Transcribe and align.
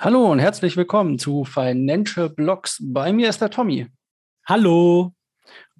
Hallo 0.00 0.32
und 0.32 0.40
herzlich 0.40 0.76
willkommen 0.76 1.20
zu 1.20 1.44
Financial 1.44 2.28
Blogs. 2.28 2.78
Bei 2.82 3.12
mir 3.12 3.28
ist 3.28 3.40
der 3.40 3.48
Tommy. 3.48 3.86
Hallo. 4.44 5.12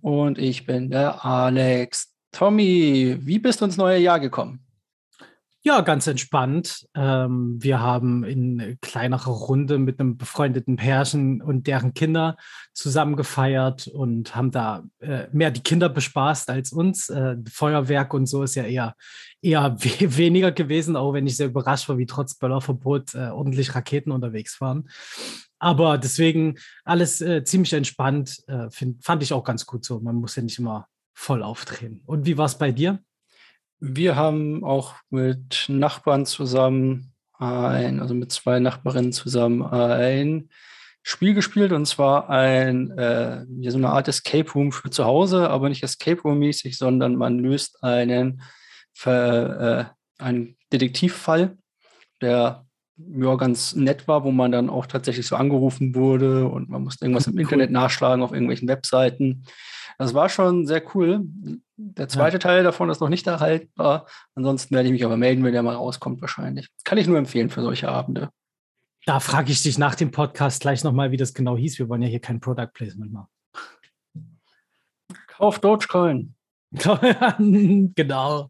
Und 0.03 0.39
ich 0.39 0.65
bin 0.65 0.89
der 0.89 1.25
Alex. 1.25 2.15
Tommy, 2.31 3.17
wie 3.19 3.41
bist 3.41 3.61
du 3.61 3.65
ins 3.65 3.77
neue 3.77 3.99
Jahr 3.99 4.21
gekommen? 4.21 4.64
Ja, 5.67 5.81
ganz 5.81 6.07
entspannt. 6.07 6.87
Ähm, 6.95 7.57
wir 7.59 7.81
haben 7.81 8.23
in 8.23 8.77
kleinerer 8.83 9.31
Runde 9.31 9.79
mit 9.79 9.99
einem 9.99 10.19
befreundeten 10.19 10.77
Pärchen 10.77 11.41
und 11.41 11.67
deren 11.67 11.95
Kinder 11.95 12.37
zusammen 12.75 13.17
gefeiert 13.17 13.87
und 13.87 14.37
haben 14.37 14.51
da 14.51 14.85
äh, 14.99 15.27
mehr 15.33 15.51
die 15.51 15.63
Kinder 15.63 15.89
bespaßt 15.89 16.51
als 16.51 16.71
uns. 16.71 17.09
Äh, 17.09 17.37
Feuerwerk 17.51 18.13
und 18.13 18.27
so 18.27 18.43
ist 18.43 18.57
ja 18.57 18.65
eher, 18.65 18.95
eher 19.41 19.75
we 19.83 20.19
weniger 20.19 20.53
gewesen, 20.53 20.97
auch 20.97 21.15
wenn 21.15 21.27
ich 21.27 21.39
sehr 21.39 21.47
überrascht 21.47 21.89
war, 21.89 21.97
wie 21.97 22.05
trotz 22.05 22.35
Böllerverbot 22.35 23.15
äh, 23.15 23.31
ordentlich 23.31 23.75
Raketen 23.75 24.13
unterwegs 24.13 24.61
waren. 24.61 24.91
Aber 25.59 25.97
deswegen 25.97 26.59
alles 26.85 27.23
äh, 27.23 27.43
ziemlich 27.43 27.73
entspannt, 27.73 28.45
äh, 28.49 28.69
find, 28.71 29.03
fand 29.03 29.23
ich 29.23 29.33
auch 29.33 29.45
ganz 29.45 29.65
gut 29.65 29.87
so. 29.87 29.99
Man 29.99 30.17
muss 30.17 30.37
ja 30.37 30.43
nicht 30.43 30.59
immer 30.59 30.89
voll 31.15 31.43
aufdrehen. 31.43 32.03
Und 32.05 32.27
wie 32.27 32.37
war 32.37 32.45
es 32.45 32.59
bei 32.59 32.71
dir? 32.71 33.03
Wir 33.87 34.17
haben 34.17 34.65
auch 34.65 34.95
mit 35.11 35.67
Nachbarn 35.69 36.25
zusammen 36.25 37.13
ein, 37.35 38.01
also 38.01 38.15
mit 38.15 38.33
zwei 38.33 38.59
Nachbarinnen 38.59 39.13
zusammen 39.13 39.63
ein 39.63 40.49
Spiel 41.03 41.35
gespielt 41.35 41.71
und 41.71 41.85
zwar 41.85 42.31
ein, 42.31 42.93
äh, 42.93 43.45
so 43.69 43.77
eine 43.77 43.91
Art 43.91 44.09
Escape 44.09 44.51
Room 44.53 44.73
für 44.73 44.89
zu 44.89 45.05
Hause, 45.05 45.51
aber 45.51 45.69
nicht 45.69 45.83
Escape 45.83 46.23
Room 46.23 46.39
mäßig, 46.39 46.79
sondern 46.79 47.17
man 47.17 47.39
löst 47.39 47.85
einen, 47.85 48.41
äh, 49.05 49.85
einen 50.17 50.57
Detektivfall, 50.73 51.59
der 52.23 52.65
ja, 52.97 53.35
ganz 53.35 53.75
nett 53.75 54.09
war, 54.09 54.25
wo 54.25 54.31
man 54.31 54.51
dann 54.51 54.71
auch 54.71 54.87
tatsächlich 54.87 55.27
so 55.27 55.37
angerufen 55.37 55.95
wurde 55.95 56.49
und 56.49 56.71
man 56.71 56.85
musste 56.85 57.05
irgendwas 57.05 57.27
im 57.27 57.35
cool. 57.35 57.41
Internet 57.43 57.71
nachschlagen 57.71 58.25
auf 58.25 58.33
irgendwelchen 58.33 58.69
Webseiten. 58.69 59.45
Das 59.99 60.15
war 60.15 60.29
schon 60.29 60.67
sehr 60.67 60.83
cool. 60.95 61.23
Der 61.77 62.09
zweite 62.09 62.37
ja. 62.37 62.41
Teil 62.41 62.65
davon 62.65 62.91
ist 62.91 63.01
noch 63.01 63.09
nicht 63.09 63.27
erhaltbar. 63.27 64.07
Ansonsten 64.35 64.75
werde 64.75 64.89
ich 64.89 64.93
mich 64.93 65.05
aber 65.05 65.17
melden, 65.17 65.45
wenn 65.45 65.53
der 65.53 65.63
mal 65.63 65.77
rauskommt, 65.77 66.21
wahrscheinlich. 66.21 66.69
Kann 66.85 66.99
ich 66.99 67.07
nur 67.07 67.19
empfehlen 67.19 67.51
für 67.51 67.63
solche 67.63 67.89
Abende. 67.89 68.31
Da 69.07 69.21
frage 69.21 69.53
ich 69.53 69.63
dich 69.63 69.79
nach 69.79 69.95
dem 69.95 70.11
Podcast 70.11 70.63
gleich 70.63 70.83
nochmal, 70.83 71.11
wie 71.11 71.17
das 71.17 71.35
genau 71.35 71.57
hieß. 71.57 71.79
Wir 71.79 71.89
wollen 71.89 72.03
ja 72.03 72.09
hier 72.09 72.21
kein 72.21 72.41
Product 72.41 72.71
Placement 72.73 73.13
machen. 73.13 73.29
Kauf 75.27 75.59
Dogecoin. 75.59 76.35
genau. 77.95 78.49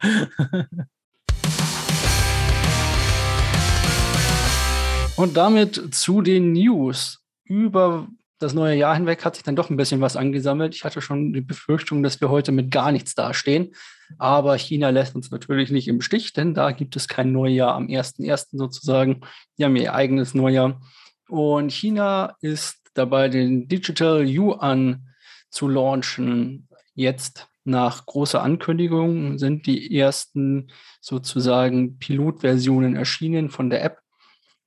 Und 5.16 5.36
damit 5.36 5.94
zu 5.94 6.22
den 6.22 6.52
News. 6.52 7.20
Über 7.44 8.08
das 8.38 8.54
neue 8.54 8.76
Jahr 8.76 8.94
hinweg 8.94 9.24
hat 9.24 9.36
sich 9.36 9.44
dann 9.44 9.56
doch 9.56 9.70
ein 9.70 9.76
bisschen 9.76 10.00
was 10.00 10.16
angesammelt. 10.16 10.74
Ich 10.74 10.84
hatte 10.84 11.00
schon 11.00 11.32
die 11.32 11.40
Befürchtung, 11.40 12.02
dass 12.02 12.20
wir 12.20 12.28
heute 12.28 12.52
mit 12.52 12.70
gar 12.70 12.92
nichts 12.92 13.14
dastehen. 13.14 13.74
Aber 14.18 14.56
China 14.58 14.90
lässt 14.90 15.14
uns 15.14 15.30
natürlich 15.30 15.70
nicht 15.70 15.88
im 15.88 16.00
Stich, 16.00 16.32
denn 16.32 16.54
da 16.54 16.72
gibt 16.72 16.96
es 16.96 17.08
kein 17.08 17.32
Neujahr 17.32 17.74
am 17.74 17.86
1.1. 17.86 18.48
sozusagen. 18.52 19.22
Die 19.56 19.64
haben 19.64 19.76
ihr 19.76 19.94
eigenes 19.94 20.34
Neujahr. 20.34 20.80
Und 21.28 21.72
China 21.72 22.36
ist 22.40 22.78
dabei, 22.94 23.28
den 23.28 23.68
Digital 23.68 24.24
Yuan 24.26 25.08
zu 25.48 25.68
launchen. 25.68 26.68
Jetzt 26.94 27.48
nach 27.64 28.04
großer 28.04 28.42
Ankündigung 28.42 29.38
sind 29.38 29.66
die 29.66 29.96
ersten 29.96 30.70
sozusagen 31.00 31.98
Pilotversionen 31.98 32.94
erschienen 32.94 33.48
von 33.48 33.70
der 33.70 33.82
App 33.82 34.00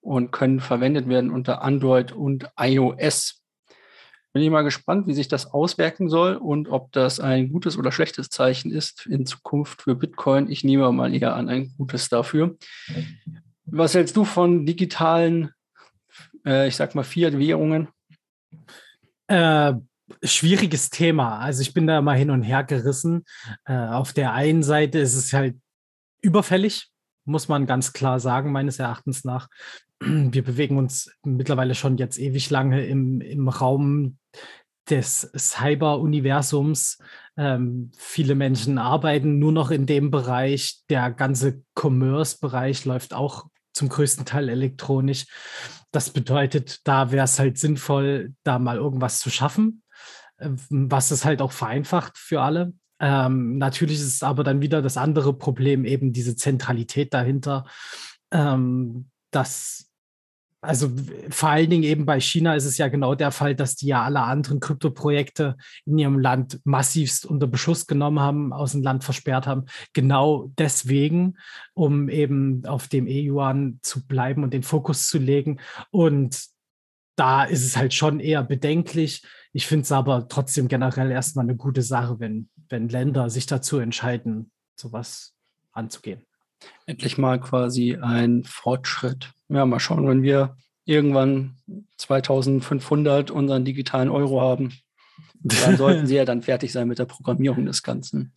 und 0.01 0.31
können 0.31 0.59
verwendet 0.59 1.07
werden 1.07 1.31
unter 1.31 1.61
Android 1.61 2.11
und 2.11 2.49
iOS. 2.57 3.36
Bin 4.33 4.43
ich 4.43 4.49
mal 4.49 4.63
gespannt, 4.63 5.07
wie 5.07 5.13
sich 5.13 5.27
das 5.27 5.47
auswirken 5.47 6.09
soll 6.09 6.35
und 6.35 6.67
ob 6.69 6.91
das 6.91 7.19
ein 7.19 7.51
gutes 7.51 7.77
oder 7.77 7.91
schlechtes 7.91 8.29
Zeichen 8.29 8.71
ist 8.71 9.05
in 9.05 9.25
Zukunft 9.25 9.81
für 9.81 9.95
Bitcoin. 9.95 10.49
Ich 10.49 10.63
nehme 10.63 10.91
mal 10.91 11.13
eher 11.13 11.35
an 11.35 11.49
ein 11.49 11.73
gutes 11.77 12.09
dafür. 12.09 12.55
Was 13.65 13.95
hältst 13.95 14.15
du 14.15 14.25
von 14.25 14.65
digitalen, 14.65 15.51
äh, 16.45 16.67
ich 16.67 16.75
sag 16.75 16.93
mal, 16.93 17.03
Fiat-Währungen? 17.03 17.87
Äh, 19.27 19.73
schwieriges 20.23 20.89
Thema. 20.89 21.39
Also 21.39 21.61
ich 21.61 21.73
bin 21.73 21.87
da 21.87 22.01
mal 22.01 22.17
hin 22.17 22.29
und 22.29 22.43
her 22.43 22.63
gerissen. 22.63 23.25
Äh, 23.65 23.73
auf 23.73 24.13
der 24.13 24.33
einen 24.33 24.63
Seite 24.63 24.99
ist 24.99 25.15
es 25.15 25.33
halt 25.33 25.57
überfällig, 26.21 26.89
muss 27.27 27.47
man 27.47 27.65
ganz 27.65 27.93
klar 27.93 28.19
sagen, 28.19 28.51
meines 28.51 28.79
Erachtens 28.79 29.23
nach. 29.23 29.49
Wir 29.99 30.43
bewegen 30.43 30.77
uns 30.77 31.11
mittlerweile 31.23 31.75
schon 31.75 31.97
jetzt 31.97 32.17
ewig 32.17 32.49
lange 32.49 32.85
im, 32.85 33.21
im 33.21 33.49
Raum 33.49 34.17
des 34.89 35.29
Cyber-Universums. 35.35 36.99
Ähm, 37.35 37.91
viele 37.97 38.35
Menschen 38.35 38.77
arbeiten 38.77 39.37
nur 39.39 39.51
noch 39.51 39.71
in 39.71 39.85
dem 39.85 40.11
Bereich. 40.11 40.81
Der 40.89 41.11
ganze 41.11 41.61
Commerce-Bereich 41.75 42.85
läuft 42.85 43.13
auch 43.13 43.47
zum 43.73 43.89
größten 43.89 44.25
Teil 44.25 44.49
elektronisch. 44.49 45.25
Das 45.91 46.09
bedeutet, 46.09 46.87
da 46.87 47.11
wäre 47.11 47.25
es 47.25 47.39
halt 47.39 47.57
sinnvoll, 47.57 48.33
da 48.43 48.59
mal 48.59 48.77
irgendwas 48.77 49.19
zu 49.19 49.29
schaffen, 49.29 49.83
äh, 50.37 50.49
was 50.69 51.11
es 51.11 51.25
halt 51.25 51.41
auch 51.41 51.51
vereinfacht 51.51 52.17
für 52.17 52.41
alle. 52.41 52.73
Ähm, 52.99 53.57
natürlich 53.57 53.99
ist 53.99 54.23
aber 54.23 54.43
dann 54.43 54.61
wieder 54.61 54.81
das 54.81 54.97
andere 54.97 55.33
Problem, 55.33 55.85
eben 55.85 56.13
diese 56.13 56.35
Zentralität 56.35 57.13
dahinter, 57.13 57.65
ähm, 58.31 59.09
dass 59.31 59.87
also 60.61 60.91
vor 61.29 61.49
allen 61.49 61.69
Dingen 61.69 61.83
eben 61.83 62.05
bei 62.05 62.19
China 62.19 62.55
ist 62.55 62.65
es 62.65 62.77
ja 62.77 62.87
genau 62.87 63.13
der 63.13 63.31
Fall, 63.31 63.55
dass 63.55 63.75
die 63.75 63.87
ja 63.87 64.03
alle 64.03 64.21
anderen 64.21 64.59
Kryptoprojekte 64.59 65.55
in 65.85 65.97
ihrem 65.99 66.19
Land 66.19 66.59
massivst 66.63 67.25
unter 67.25 67.45
Beschuss 67.45 67.85
genommen 67.85 68.19
haben, 68.19 68.53
aus 68.53 68.71
dem 68.71 68.81
Land 68.81 69.03
versperrt 69.03 69.45
haben. 69.45 69.65
Genau 69.93 70.51
deswegen, 70.57 71.37
um 71.73 72.09
eben 72.09 72.65
auf 72.65 72.87
dem 72.87 73.07
E-Yuan 73.07 73.79
zu 73.83 74.05
bleiben 74.07 74.43
und 74.43 74.53
den 74.53 74.63
Fokus 74.63 75.07
zu 75.07 75.19
legen. 75.19 75.59
Und 75.91 76.47
da 77.15 77.43
ist 77.43 77.63
es 77.63 77.77
halt 77.77 77.93
schon 77.93 78.19
eher 78.19 78.43
bedenklich. 78.43 79.23
Ich 79.53 79.67
finde 79.67 79.83
es 79.83 79.91
aber 79.91 80.27
trotzdem 80.27 80.67
generell 80.67 81.11
erstmal 81.11 81.45
eine 81.45 81.55
gute 81.55 81.81
Sache, 81.83 82.19
wenn, 82.19 82.49
wenn 82.69 82.89
Länder 82.89 83.29
sich 83.29 83.45
dazu 83.45 83.79
entscheiden, 83.79 84.51
sowas 84.75 85.33
anzugehen. 85.71 86.21
Endlich 86.85 87.17
mal 87.17 87.39
quasi 87.39 87.97
ein 88.01 88.43
Fortschritt. 88.43 89.31
Ja, 89.49 89.65
mal 89.65 89.79
schauen, 89.79 90.07
wenn 90.07 90.23
wir 90.23 90.57
irgendwann 90.85 91.57
2500 91.97 93.29
unseren 93.29 93.65
digitalen 93.65 94.09
Euro 94.09 94.41
haben. 94.41 94.73
Dann 95.35 95.77
sollten 95.77 96.07
sie 96.07 96.15
ja 96.15 96.25
dann 96.25 96.41
fertig 96.41 96.71
sein 96.71 96.87
mit 96.87 96.99
der 96.99 97.05
Programmierung 97.05 97.65
des 97.65 97.83
Ganzen. 97.83 98.33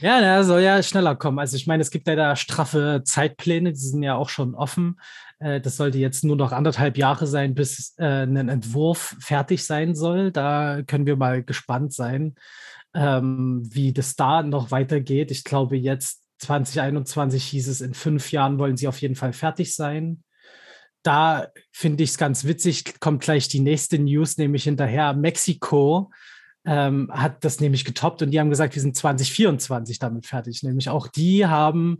Ja, 0.00 0.20
der 0.20 0.44
soll 0.44 0.60
ja 0.60 0.82
schneller 0.82 1.14
kommen. 1.14 1.38
Also 1.38 1.56
ich 1.56 1.66
meine, 1.66 1.80
es 1.80 1.90
gibt 1.90 2.08
ja 2.08 2.16
da 2.16 2.36
straffe 2.36 3.02
Zeitpläne, 3.04 3.72
die 3.72 3.78
sind 3.78 4.02
ja 4.02 4.16
auch 4.16 4.28
schon 4.28 4.54
offen. 4.54 5.00
Äh, 5.38 5.60
das 5.60 5.76
sollte 5.76 5.98
jetzt 5.98 6.24
nur 6.24 6.36
noch 6.36 6.52
anderthalb 6.52 6.98
Jahre 6.98 7.26
sein, 7.26 7.54
bis 7.54 7.94
äh, 7.98 8.24
ein 8.24 8.48
Entwurf 8.48 9.16
fertig 9.20 9.64
sein 9.64 9.94
soll. 9.94 10.30
Da 10.32 10.82
können 10.86 11.06
wir 11.06 11.16
mal 11.16 11.42
gespannt 11.42 11.92
sein, 11.92 12.34
ähm, 12.94 13.62
wie 13.70 13.92
das 13.92 14.16
da 14.16 14.42
noch 14.42 14.70
weitergeht. 14.70 15.30
Ich 15.30 15.44
glaube, 15.44 15.76
jetzt 15.76 16.22
2021 16.38 17.44
hieß 17.44 17.68
es, 17.68 17.80
in 17.80 17.94
fünf 17.94 18.32
Jahren 18.32 18.58
wollen 18.58 18.76
sie 18.76 18.88
auf 18.88 19.00
jeden 19.00 19.16
Fall 19.16 19.32
fertig 19.32 19.74
sein. 19.74 20.22
Da 21.02 21.48
finde 21.70 22.02
ich 22.04 22.10
es 22.10 22.18
ganz 22.18 22.44
witzig, 22.44 22.98
kommt 23.00 23.22
gleich 23.22 23.48
die 23.48 23.60
nächste 23.60 23.98
News, 23.98 24.38
nämlich 24.38 24.64
hinterher. 24.64 25.12
Mexiko 25.12 26.10
ähm, 26.64 27.10
hat 27.12 27.44
das 27.44 27.60
nämlich 27.60 27.84
getoppt 27.84 28.22
und 28.22 28.30
die 28.30 28.40
haben 28.40 28.48
gesagt, 28.48 28.74
wir 28.74 28.80
sind 28.80 28.96
2024 28.96 29.98
damit 29.98 30.26
fertig. 30.26 30.62
Nämlich 30.62 30.88
auch 30.88 31.08
die 31.08 31.46
haben 31.46 31.98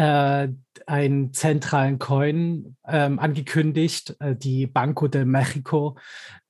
äh, 0.00 0.48
einen 0.86 1.34
zentralen 1.34 1.98
Coin 1.98 2.74
ähm, 2.86 3.18
angekündigt. 3.18 4.16
Äh, 4.18 4.34
die 4.34 4.66
Banco 4.66 5.08
de 5.08 5.26
Mexico, 5.26 5.98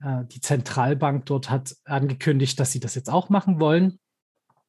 äh, 0.01 0.25
die 0.27 0.41
Zentralbank 0.41 1.27
dort 1.27 1.51
hat 1.51 1.75
angekündigt, 1.85 2.61
dass 2.61 2.71
sie 2.71 2.79
das 2.79 2.95
jetzt 2.95 3.11
auch 3.11 3.29
machen 3.29 3.59
wollen. 3.59 3.99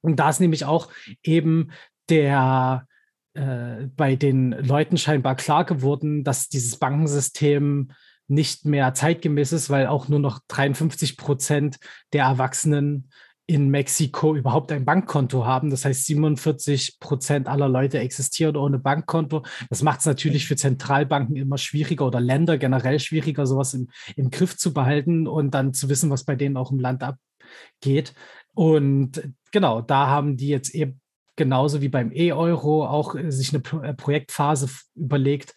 Und 0.02 0.16
da 0.16 0.32
ist 0.32 0.40
nämlich 0.40 0.66
auch 0.66 0.90
eben 1.22 1.72
der 2.10 2.88
äh, 3.36 3.86
bei 3.96 4.16
den 4.16 4.52
Leuten 4.52 4.98
scheinbar 4.98 5.36
klar 5.36 5.64
geworden, 5.64 6.24
dass 6.24 6.50
dieses 6.50 6.78
Bankensystem 6.78 7.92
nicht 8.28 8.66
mehr 8.66 8.96
zeitgemäß 8.96 9.52
ist, 9.52 9.70
weil 9.70 9.86
auch 9.86 10.08
nur 10.08 10.20
noch 10.20 10.40
53 10.48 11.18
Prozent 11.18 11.78
der 12.14 12.24
Erwachsenen 12.24 13.12
in 13.52 13.68
Mexiko 13.68 14.34
überhaupt 14.34 14.72
ein 14.72 14.86
Bankkonto 14.86 15.46
haben. 15.46 15.72
Das 15.72 15.84
heißt, 15.84 16.06
47 16.06 17.00
Prozent 17.02 17.50
aller 17.50 17.68
Leute 17.68 18.00
existieren 18.00 18.56
ohne 18.56 18.80
Bankkonto. 18.80 19.44
Das 19.70 19.84
macht 19.84 20.00
es 20.00 20.06
natürlich 20.06 20.48
für 20.48 20.56
Zentralbanken 20.56 21.36
immer 21.36 21.58
schwieriger 21.58 22.08
oder 22.08 22.22
Länder 22.22 22.58
generell 22.58 23.02
schwieriger, 23.02 23.46
sowas 23.46 23.74
im, 23.74 23.90
im 24.16 24.32
Griff 24.32 24.56
zu 24.56 24.74
behalten 24.74 25.28
und 25.28 25.54
dann 25.54 25.74
zu 25.74 25.90
wissen, 25.90 26.10
was 26.10 26.24
bei 26.24 26.38
denen 26.38 26.56
auch 26.56 26.72
im 26.72 26.80
Land 26.80 27.04
abgeht. 27.04 28.14
Und 28.54 29.22
genau, 29.52 29.82
da 29.82 30.08
haben 30.08 30.38
die 30.38 30.48
jetzt 30.48 30.74
eben 30.74 31.02
genauso 31.36 31.82
wie 31.82 31.90
beim 31.90 32.14
E-Euro 32.14 32.86
auch 32.86 33.16
äh, 33.16 33.32
sich 33.32 33.54
eine 33.54 33.84
äh, 33.84 33.94
Projektphase 33.94 34.70
überlegt. 34.96 35.56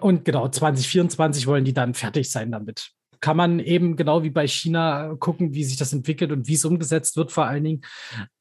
Und 0.00 0.26
genau, 0.26 0.48
2024 0.48 1.46
wollen 1.46 1.64
die 1.64 1.72
dann 1.72 1.94
fertig 1.94 2.30
sein 2.30 2.52
damit. 2.52 2.95
Kann 3.20 3.36
man 3.36 3.60
eben 3.60 3.96
genau 3.96 4.22
wie 4.22 4.30
bei 4.30 4.46
China 4.46 5.14
gucken, 5.18 5.54
wie 5.54 5.64
sich 5.64 5.76
das 5.76 5.92
entwickelt 5.92 6.32
und 6.32 6.48
wie 6.48 6.54
es 6.54 6.64
umgesetzt 6.64 7.16
wird, 7.16 7.32
vor 7.32 7.46
allen 7.46 7.64
Dingen. 7.64 7.82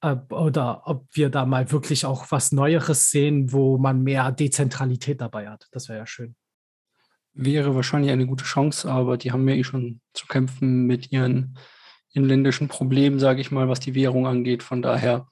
Äh, 0.02 0.16
oder 0.30 0.84
ob 0.86 1.08
wir 1.12 1.30
da 1.30 1.46
mal 1.46 1.72
wirklich 1.72 2.06
auch 2.06 2.32
was 2.32 2.52
Neueres 2.52 3.12
sehen, 3.12 3.52
wo 3.52 3.78
man 3.78 4.04
mehr 4.04 4.32
Dezentralität 4.32 5.22
dabei 5.22 5.50
hat. 5.50 5.68
Das 5.72 5.90
wäre 5.90 6.00
ja 6.00 6.06
schön. 6.06 6.36
Wäre 7.34 7.76
wahrscheinlich 7.76 8.12
eine 8.12 8.28
gute 8.28 8.46
Chance, 8.46 8.90
aber 8.90 9.18
die 9.18 9.32
haben 9.32 9.48
ja 9.50 9.56
eh 9.56 9.64
schon 9.64 10.00
zu 10.14 10.26
kämpfen 10.26 10.86
mit 10.86 11.12
ihren 11.12 11.58
inländischen 12.14 12.70
Problemen, 12.70 13.20
sage 13.20 13.42
ich 13.42 13.52
mal, 13.52 13.68
was 13.68 13.82
die 13.82 13.94
Währung 13.94 14.26
angeht. 14.26 14.64
Von 14.64 14.82
daher 14.82 15.28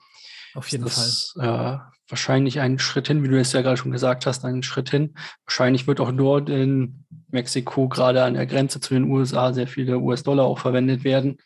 auf 0.53 0.67
jeden 0.67 0.83
das, 0.83 1.33
Fall. 1.35 1.79
Äh, 1.79 1.93
wahrscheinlich 2.13 2.59
einen 2.59 2.77
Schritt 2.77 3.07
hin, 3.07 3.23
wie 3.23 3.27
du 3.27 3.39
es 3.39 3.53
ja 3.53 3.63
gerade 3.63 3.77
schon 3.77 3.91
gesagt 3.91 4.27
hast, 4.27 4.45
einen 4.45 4.61
Schritt 4.61 4.91
hin. 4.91 5.15
Wahrscheinlich 5.45 5.87
wird 5.87 5.99
auch 5.99 6.11
dort 6.11 6.47
in 6.47 7.05
Mexiko 7.31 7.89
gerade 7.89 8.23
an 8.23 8.35
der 8.35 8.45
Grenze 8.45 8.79
zu 8.79 8.93
den 8.93 9.09
USA 9.09 9.51
sehr 9.51 9.65
viele 9.65 9.97
US-Dollar 9.97 10.45
auch 10.45 10.59
verwendet 10.59 11.03
werden. 11.03 11.39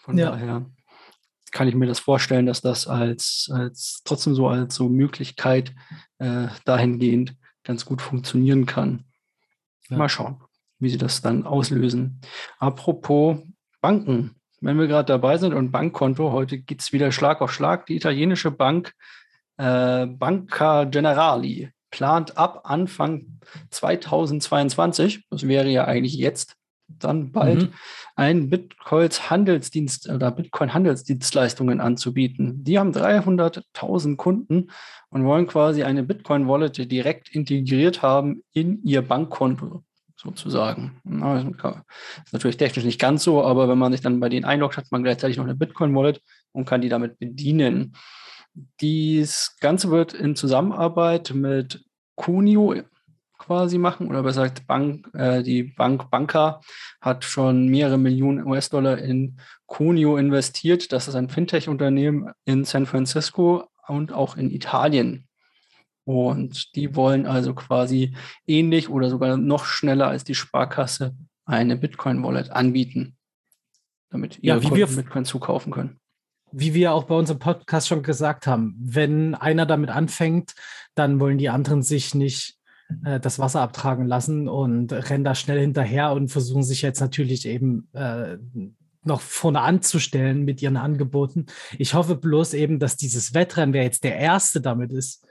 Von 0.00 0.18
ja. 0.18 0.32
daher 0.32 0.66
kann 1.52 1.68
ich 1.68 1.76
mir 1.76 1.86
das 1.86 2.00
vorstellen, 2.00 2.46
dass 2.46 2.60
das 2.60 2.88
als, 2.88 3.48
als 3.52 4.02
trotzdem 4.04 4.34
so 4.34 4.48
als 4.48 4.74
so 4.74 4.88
Möglichkeit 4.88 5.72
äh, 6.18 6.48
dahingehend 6.64 7.36
ganz 7.62 7.84
gut 7.84 8.02
funktionieren 8.02 8.66
kann. 8.66 9.04
Ja. 9.90 9.96
Mal 9.96 10.08
schauen, 10.08 10.42
wie 10.80 10.90
sie 10.90 10.98
das 10.98 11.20
dann 11.20 11.46
auslösen. 11.46 12.20
Apropos 12.58 13.38
Banken, 13.80 14.34
wenn 14.60 14.76
wir 14.76 14.88
gerade 14.88 15.06
dabei 15.06 15.38
sind 15.38 15.54
und 15.54 15.70
Bankkonto, 15.70 16.32
heute 16.32 16.58
geht 16.58 16.80
es 16.80 16.92
wieder 16.92 17.12
Schlag 17.12 17.40
auf 17.42 17.52
Schlag. 17.52 17.86
Die 17.86 17.94
italienische 17.94 18.50
Bank 18.50 18.92
äh, 19.60 20.06
Banca 20.06 20.84
Generali 20.84 21.70
plant 21.90 22.38
ab 22.38 22.62
Anfang 22.64 23.40
2022, 23.70 25.26
das 25.28 25.46
wäre 25.46 25.68
ja 25.68 25.84
eigentlich 25.84 26.14
jetzt, 26.14 26.56
dann 26.88 27.30
bald 27.30 27.62
mhm. 27.62 27.72
einen 28.16 28.50
Bitcoins 28.50 29.30
Handelsdienst 29.30 30.08
oder 30.08 30.30
Bitcoin 30.30 30.74
Handelsdienstleistungen 30.74 31.80
anzubieten. 31.80 32.64
Die 32.64 32.78
haben 32.78 32.92
300.000 32.92 34.16
Kunden 34.16 34.70
und 35.10 35.24
wollen 35.24 35.46
quasi 35.46 35.84
eine 35.84 36.02
Bitcoin 36.02 36.48
Wallet 36.48 36.90
direkt 36.90 37.28
integriert 37.28 38.02
haben 38.02 38.42
in 38.52 38.82
ihr 38.82 39.02
Bankkonto 39.02 39.84
sozusagen. 40.16 41.00
Das 41.04 42.24
ist 42.26 42.32
natürlich 42.32 42.56
technisch 42.56 42.84
nicht 42.84 43.00
ganz 43.00 43.22
so, 43.22 43.42
aber 43.44 43.68
wenn 43.68 43.78
man 43.78 43.92
sich 43.92 44.00
dann 44.00 44.20
bei 44.20 44.28
denen 44.28 44.44
einloggt, 44.44 44.76
hat 44.76 44.90
man 44.90 45.02
gleichzeitig 45.02 45.36
noch 45.36 45.44
eine 45.44 45.54
Bitcoin-Wallet 45.54 46.20
und 46.52 46.66
kann 46.66 46.80
die 46.80 46.88
damit 46.88 47.18
bedienen. 47.18 47.94
Dies 48.80 49.56
Ganze 49.60 49.90
wird 49.90 50.14
in 50.14 50.36
Zusammenarbeit 50.36 51.32
mit 51.34 51.84
Kunio 52.14 52.74
quasi 53.38 53.78
machen 53.78 54.08
oder 54.08 54.22
besser 54.22 54.42
gesagt 54.42 54.66
Bank, 54.66 55.08
äh, 55.14 55.42
die 55.42 55.64
Bank 55.64 56.10
Banca 56.10 56.60
hat 57.00 57.24
schon 57.24 57.68
mehrere 57.68 57.98
Millionen 57.98 58.46
US-Dollar 58.46 58.98
in 58.98 59.38
Kunio 59.66 60.16
investiert. 60.16 60.92
Das 60.92 61.08
ist 61.08 61.14
ein 61.14 61.28
Fintech-Unternehmen 61.28 62.32
in 62.44 62.64
San 62.64 62.86
Francisco 62.86 63.64
und 63.88 64.12
auch 64.12 64.36
in 64.36 64.50
Italien. 64.50 65.26
Und 66.04 66.74
die 66.76 66.96
wollen 66.96 67.26
also 67.26 67.54
quasi 67.54 68.14
ähnlich 68.46 68.88
oder 68.88 69.10
sogar 69.10 69.36
noch 69.36 69.64
schneller 69.64 70.08
als 70.08 70.24
die 70.24 70.34
Sparkasse 70.34 71.14
eine 71.44 71.76
Bitcoin-Wallet 71.76 72.50
anbieten, 72.50 73.16
damit 74.10 74.38
ihr 74.38 74.54
ja, 74.54 74.60
Kunden 74.60 74.96
Bitcoin 74.96 75.24
zukaufen 75.24 75.72
können. 75.72 75.99
Wie 76.52 76.74
wir 76.74 76.92
auch 76.92 77.04
bei 77.04 77.14
unserem 77.14 77.38
Podcast 77.38 77.88
schon 77.88 78.02
gesagt 78.02 78.46
haben, 78.46 78.74
wenn 78.78 79.34
einer 79.34 79.66
damit 79.66 79.90
anfängt, 79.90 80.54
dann 80.94 81.20
wollen 81.20 81.38
die 81.38 81.48
anderen 81.48 81.82
sich 81.82 82.14
nicht 82.14 82.56
äh, 83.04 83.20
das 83.20 83.38
Wasser 83.38 83.60
abtragen 83.60 84.06
lassen 84.06 84.48
und 84.48 84.92
rennen 84.92 85.24
da 85.24 85.34
schnell 85.34 85.60
hinterher 85.60 86.12
und 86.12 86.28
versuchen 86.28 86.62
sich 86.62 86.82
jetzt 86.82 87.00
natürlich 87.00 87.46
eben 87.46 87.88
äh, 87.92 88.38
noch 89.02 89.20
vorne 89.20 89.60
anzustellen 89.60 90.44
mit 90.44 90.60
ihren 90.60 90.76
Angeboten. 90.76 91.46
Ich 91.78 91.94
hoffe 91.94 92.16
bloß 92.16 92.54
eben, 92.54 92.78
dass 92.78 92.96
dieses 92.96 93.34
Wettrennen, 93.34 93.72
wer 93.72 93.82
jetzt 93.82 94.04
der 94.04 94.16
Erste 94.16 94.60
damit 94.60 94.92
ist, 94.92 95.26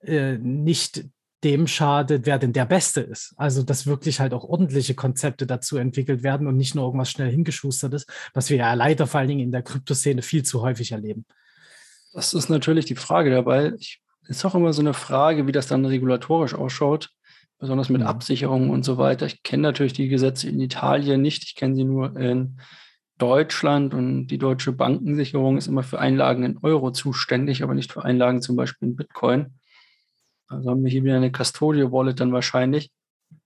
äh, 0.00 0.38
nicht 0.38 1.04
dem 1.44 1.66
schadet, 1.66 2.26
wer 2.26 2.38
denn 2.38 2.52
der 2.52 2.64
Beste 2.64 3.02
ist. 3.02 3.34
Also, 3.36 3.62
dass 3.62 3.86
wirklich 3.86 4.18
halt 4.18 4.32
auch 4.32 4.44
ordentliche 4.44 4.94
Konzepte 4.94 5.46
dazu 5.46 5.76
entwickelt 5.76 6.22
werden 6.22 6.46
und 6.46 6.56
nicht 6.56 6.74
nur 6.74 6.84
irgendwas 6.84 7.10
schnell 7.10 7.30
hingeschustert 7.30 7.94
ist, 7.94 8.10
was 8.32 8.50
wir 8.50 8.56
ja 8.56 8.74
leider 8.74 9.06
vor 9.06 9.20
allen 9.20 9.28
Dingen 9.28 9.40
in 9.40 9.52
der 9.52 9.62
Kryptoszene 9.62 10.22
viel 10.22 10.42
zu 10.42 10.62
häufig 10.62 10.92
erleben. 10.92 11.26
Das 12.14 12.32
ist 12.32 12.48
natürlich 12.48 12.86
die 12.86 12.96
Frage 12.96 13.30
dabei. 13.30 13.74
Ich, 13.78 14.00
ist 14.26 14.44
auch 14.44 14.54
immer 14.54 14.72
so 14.72 14.80
eine 14.80 14.94
Frage, 14.94 15.46
wie 15.46 15.52
das 15.52 15.66
dann 15.66 15.84
regulatorisch 15.84 16.54
ausschaut, 16.54 17.10
besonders 17.58 17.90
mit 17.90 18.00
mhm. 18.00 18.06
Absicherungen 18.06 18.70
und 18.70 18.84
so 18.84 18.96
weiter. 18.96 19.26
Ich 19.26 19.42
kenne 19.42 19.62
natürlich 19.62 19.92
die 19.92 20.08
Gesetze 20.08 20.48
in 20.48 20.60
Italien 20.60 21.20
nicht, 21.20 21.44
ich 21.44 21.54
kenne 21.54 21.74
sie 21.74 21.84
nur 21.84 22.16
in 22.16 22.58
Deutschland 23.18 23.94
und 23.94 24.26
die 24.28 24.38
deutsche 24.38 24.72
Bankensicherung 24.72 25.56
ist 25.56 25.68
immer 25.68 25.82
für 25.82 25.98
Einlagen 25.98 26.42
in 26.42 26.58
Euro 26.62 26.90
zuständig, 26.90 27.62
aber 27.62 27.74
nicht 27.74 27.92
für 27.92 28.04
Einlagen 28.04 28.42
zum 28.42 28.56
Beispiel 28.56 28.88
in 28.88 28.96
Bitcoin. 28.96 29.54
Also 30.48 30.70
haben 30.70 30.84
wir 30.84 30.90
hier 30.90 31.04
wieder 31.04 31.16
eine 31.16 31.32
Custodial 31.32 31.92
Wallet 31.92 32.20
dann 32.20 32.32
wahrscheinlich, 32.32 32.90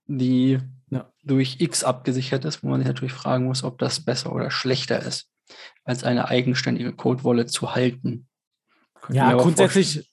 die 0.05 0.59
ja, 0.89 1.11
durch 1.23 1.59
X 1.59 1.83
abgesichert 1.83 2.45
ist, 2.45 2.63
wo 2.63 2.69
man 2.69 2.79
sich 2.79 2.87
natürlich 2.87 3.13
fragen 3.13 3.45
muss, 3.45 3.63
ob 3.63 3.77
das 3.77 4.03
besser 4.03 4.33
oder 4.33 4.51
schlechter 4.51 5.01
ist, 5.01 5.29
als 5.83 6.03
eine 6.03 6.27
eigenständige 6.27 6.93
Code 6.93 7.23
Wallet 7.23 7.49
zu 7.49 7.75
halten. 7.75 8.27
ja, 9.09 9.33
grundsätzlich, 9.33 10.11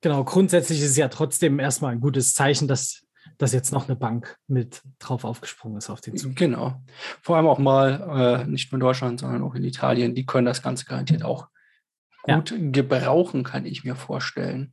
genau, 0.00 0.24
grundsätzlich 0.24 0.80
ist 0.80 0.90
es 0.90 0.96
ja 0.96 1.08
trotzdem 1.08 1.58
erstmal 1.58 1.92
ein 1.92 2.00
gutes 2.00 2.34
Zeichen, 2.34 2.68
dass, 2.68 3.04
dass 3.38 3.52
jetzt 3.52 3.72
noch 3.72 3.86
eine 3.86 3.96
Bank 3.96 4.36
mit 4.46 4.82
drauf 4.98 5.24
aufgesprungen 5.24 5.78
ist 5.78 5.90
auf 5.90 6.00
den 6.00 6.16
Zug. 6.16 6.36
Genau. 6.36 6.82
Vor 7.22 7.36
allem 7.36 7.46
auch 7.46 7.58
mal, 7.58 8.44
äh, 8.44 8.46
nicht 8.46 8.72
nur 8.72 8.78
in 8.78 8.86
Deutschland, 8.86 9.20
sondern 9.20 9.42
auch 9.42 9.54
in 9.54 9.64
Italien, 9.64 10.14
die 10.14 10.26
können 10.26 10.46
das 10.46 10.62
Ganze 10.62 10.86
garantiert 10.86 11.22
auch 11.22 11.48
gut 12.22 12.50
ja. 12.50 12.56
gebrauchen, 12.58 13.44
kann 13.44 13.66
ich 13.66 13.84
mir 13.84 13.96
vorstellen. 13.96 14.72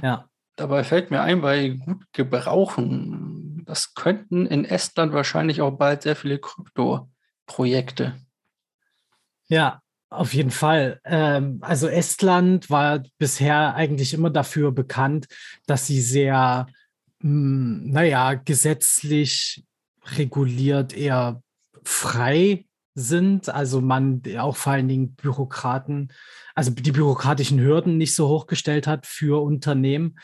Ja. 0.00 0.28
Dabei 0.56 0.84
fällt 0.84 1.10
mir 1.10 1.20
ein, 1.20 1.42
bei 1.42 1.68
gut 1.68 2.04
gebrauchen, 2.12 3.62
das 3.66 3.94
könnten 3.94 4.46
in 4.46 4.64
Estland 4.64 5.12
wahrscheinlich 5.12 5.60
auch 5.60 5.72
bald 5.72 6.02
sehr 6.02 6.16
viele 6.16 6.38
Krypto-Projekte. 6.38 8.16
Ja, 9.48 9.82
auf 10.08 10.32
jeden 10.32 10.50
Fall. 10.50 11.00
Ähm, 11.04 11.58
also 11.60 11.88
Estland 11.88 12.70
war 12.70 13.02
bisher 13.18 13.74
eigentlich 13.74 14.14
immer 14.14 14.30
dafür 14.30 14.72
bekannt, 14.72 15.26
dass 15.66 15.86
sie 15.86 16.00
sehr, 16.00 16.66
mh, 17.20 17.28
hm, 17.28 17.90
naja, 17.90 18.34
gesetzlich 18.34 19.64
reguliert 20.16 20.96
eher 20.96 21.42
frei 21.84 22.64
sind. 22.96 23.48
Also 23.48 23.80
man 23.80 24.22
auch 24.38 24.56
vor 24.56 24.72
allen 24.72 24.88
Dingen 24.88 25.14
Bürokraten 25.14 26.10
also 26.56 26.70
die 26.70 26.90
bürokratischen 26.90 27.60
Hürden 27.60 27.98
nicht 27.98 28.14
so 28.14 28.28
hochgestellt 28.28 28.86
hat 28.86 29.06
für 29.06 29.42
Unternehmen. 29.42 30.18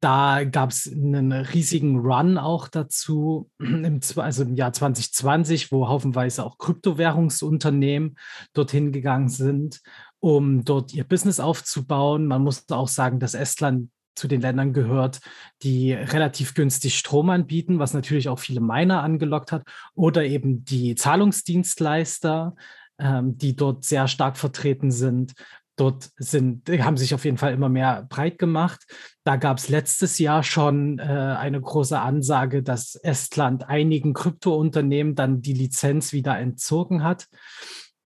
Da 0.00 0.44
gab 0.44 0.70
es 0.70 0.86
einen 0.86 1.32
riesigen 1.32 2.00
Run 2.00 2.36
auch 2.36 2.68
dazu, 2.68 3.50
im, 3.58 4.00
also 4.16 4.42
im 4.42 4.54
Jahr 4.54 4.74
2020, 4.74 5.72
wo 5.72 5.88
haufenweise 5.88 6.44
auch 6.44 6.58
Kryptowährungsunternehmen 6.58 8.18
dorthin 8.52 8.92
gegangen 8.92 9.30
sind, 9.30 9.80
um 10.20 10.66
dort 10.66 10.92
ihr 10.92 11.04
Business 11.04 11.40
aufzubauen. 11.40 12.26
Man 12.26 12.42
muss 12.42 12.70
auch 12.70 12.88
sagen, 12.88 13.18
dass 13.18 13.32
Estland 13.32 13.88
zu 14.14 14.28
den 14.28 14.40
Ländern 14.40 14.72
gehört, 14.72 15.20
die 15.62 15.92
relativ 15.92 16.54
günstig 16.54 16.98
Strom 16.98 17.30
anbieten, 17.30 17.78
was 17.78 17.94
natürlich 17.94 18.28
auch 18.28 18.38
viele 18.38 18.60
Miner 18.60 19.02
angelockt 19.02 19.52
hat, 19.52 19.64
oder 19.94 20.24
eben 20.24 20.64
die 20.64 20.94
Zahlungsdienstleister, 20.94 22.54
ähm, 22.98 23.36
die 23.38 23.56
dort 23.56 23.84
sehr 23.84 24.08
stark 24.08 24.36
vertreten 24.36 24.90
sind. 24.90 25.34
Dort 25.76 26.10
sind, 26.16 26.68
haben 26.68 26.96
sich 26.96 27.14
auf 27.14 27.24
jeden 27.24 27.36
Fall 27.36 27.52
immer 27.52 27.68
mehr 27.68 28.06
breit 28.08 28.38
gemacht. 28.38 28.84
Da 29.24 29.34
gab 29.34 29.58
es 29.58 29.68
letztes 29.68 30.20
Jahr 30.20 30.44
schon 30.44 31.00
äh, 31.00 31.02
eine 31.02 31.60
große 31.60 31.98
Ansage, 31.98 32.62
dass 32.62 32.94
Estland 32.94 33.68
einigen 33.68 34.14
Kryptounternehmen 34.14 35.16
dann 35.16 35.42
die 35.42 35.52
Lizenz 35.52 36.12
wieder 36.12 36.38
entzogen 36.38 37.02
hat, 37.02 37.26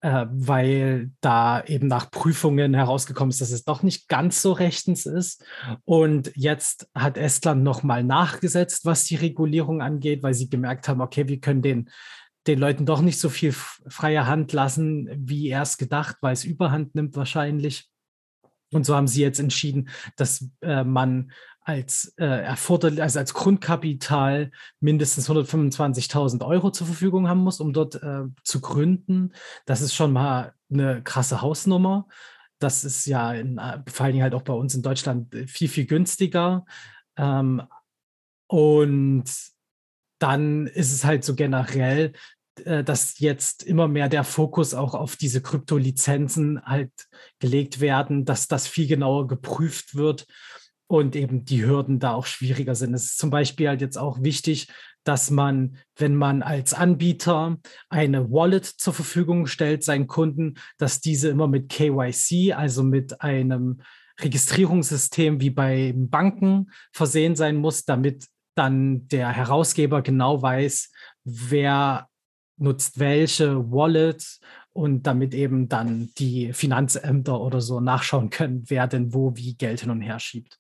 äh, 0.01 0.27
weil 0.31 1.11
da 1.21 1.63
eben 1.65 1.87
nach 1.87 2.11
Prüfungen 2.11 2.75
herausgekommen 2.75 3.31
ist, 3.31 3.41
dass 3.41 3.51
es 3.51 3.65
doch 3.65 3.83
nicht 3.83 4.09
ganz 4.09 4.43
so 4.43 4.53
rechtens 4.53 5.07
ist. 5.07 5.45
Und 5.85 6.33
jetzt 6.35 6.89
hat 6.95 7.17
Estland 7.17 7.63
nochmal 7.63 8.03
nachgesetzt, 8.03 8.85
was 8.85 9.05
die 9.05 9.17
Regulierung 9.17 9.83
angeht, 9.83 10.23
weil 10.23 10.35
sie 10.35 10.49
gemerkt 10.49 10.89
haben, 10.89 11.01
okay, 11.01 11.29
wir 11.29 11.41
können 11.41 11.63
den 11.63 11.91
den 12.47 12.59
Leuten 12.59 12.87
doch 12.87 13.03
nicht 13.03 13.21
so 13.21 13.29
viel 13.29 13.53
freie 13.53 14.27
Hand 14.27 14.53
lassen, 14.53 15.11
wie 15.15 15.49
erst 15.49 15.79
gedacht, 15.79 16.17
weil 16.23 16.33
es 16.33 16.45
überhand 16.45 16.95
nimmt 16.95 17.15
wahrscheinlich. 17.17 17.91
Und 18.73 18.87
so 18.87 18.97
haben 18.97 19.09
sie 19.09 19.21
jetzt 19.23 19.41
entschieden, 19.41 19.91
dass 20.17 20.49
äh, 20.63 20.85
man 20.85 21.33
als 21.71 22.13
äh, 22.19 22.25
erforderlich, 22.25 23.01
also 23.01 23.21
als 23.21 23.33
Grundkapital 23.33 24.51
mindestens 24.81 25.31
125.000 25.31 26.45
Euro 26.45 26.71
zur 26.71 26.87
Verfügung 26.87 27.29
haben 27.29 27.41
muss, 27.41 27.61
um 27.61 27.73
dort 27.73 27.95
äh, 28.03 28.25
zu 28.43 28.61
gründen. 28.61 29.33
Das 29.67 29.81
ist 29.81 29.95
schon 29.95 30.13
mal 30.13 30.55
eine 30.71 31.03
krasse 31.03 31.43
Hausnummer. 31.43 32.09
Das 32.59 32.85
ist 32.85 33.07
ja 33.07 33.33
in, 33.33 33.59
äh, 33.59 33.83
vor 33.89 34.05
allen 34.05 34.15
Dingen 34.15 34.25
halt 34.25 34.35
auch 34.35 34.43
bei 34.43 34.53
uns 34.53 34.75
in 34.75 34.83
Deutschland 34.83 35.35
viel, 35.47 35.69
viel 35.69 35.87
günstiger. 35.87 36.65
Ähm, 37.17 37.63
und 38.49 39.25
dann 40.19 40.67
ist 40.67 40.93
es 40.93 41.05
halt 41.05 41.25
so 41.25 41.37
generell, 41.37 42.13
äh, 42.65 42.83
dass 42.83 43.21
jetzt 43.21 43.63
immer 43.63 43.87
mehr 43.87 44.09
der 44.09 44.25
Fokus 44.25 44.75
auch 44.75 44.95
auf 44.95 45.15
diese 45.15 45.41
Kryptolizenzen 45.41 46.63
halt 46.65 46.93
gelegt 47.39 47.81
werden, 47.81 48.25
dass 48.25 48.49
das 48.49 48.67
viel 48.67 48.89
genauer 48.89 49.29
geprüft 49.29 49.95
wird 49.95 50.27
und 50.91 51.15
eben 51.15 51.45
die 51.45 51.65
Hürden 51.65 52.01
da 52.01 52.15
auch 52.15 52.27
schwieriger 52.27 52.75
sind. 52.75 52.95
Es 52.95 53.05
ist 53.05 53.19
zum 53.19 53.31
Beispiel 53.31 53.69
halt 53.69 53.81
jetzt 53.81 53.97
auch 53.97 54.25
wichtig, 54.25 54.67
dass 55.05 55.31
man, 55.31 55.77
wenn 55.97 56.17
man 56.17 56.43
als 56.43 56.75
Anbieter 56.75 57.59
eine 57.89 58.33
Wallet 58.33 58.67
zur 58.67 58.93
Verfügung 58.93 59.47
stellt, 59.47 59.85
seinen 59.85 60.09
Kunden, 60.09 60.55
dass 60.79 61.01
diese 61.01 61.29
immer 61.29 61.47
mit 61.47 61.69
KYC, 61.69 62.55
also 62.55 62.83
mit 62.83 63.21
einem 63.21 63.83
Registrierungssystem 64.21 65.41
wie 65.41 65.51
bei 65.51 65.95
Banken 65.95 66.73
versehen 66.93 67.37
sein 67.37 67.55
muss, 67.55 67.85
damit 67.85 68.27
dann 68.57 69.07
der 69.07 69.29
Herausgeber 69.29 70.03
genau 70.03 70.43
weiß, 70.43 70.91
wer 71.23 72.09
nutzt 72.57 72.99
welche 72.99 73.71
Wallet 73.71 74.41
und 74.73 75.05
damit 75.07 75.35
eben 75.35 75.69
dann 75.69 76.11
die 76.19 76.53
Finanzämter 76.53 77.41
oder 77.41 77.61
so 77.61 77.79
nachschauen 77.79 78.31
können, 78.31 78.65
wer 78.67 78.89
denn 78.89 79.15
wo 79.15 79.37
wie 79.37 79.55
Geld 79.55 79.83
hin 79.83 79.91
und 79.91 80.01
her 80.01 80.19
schiebt. 80.19 80.59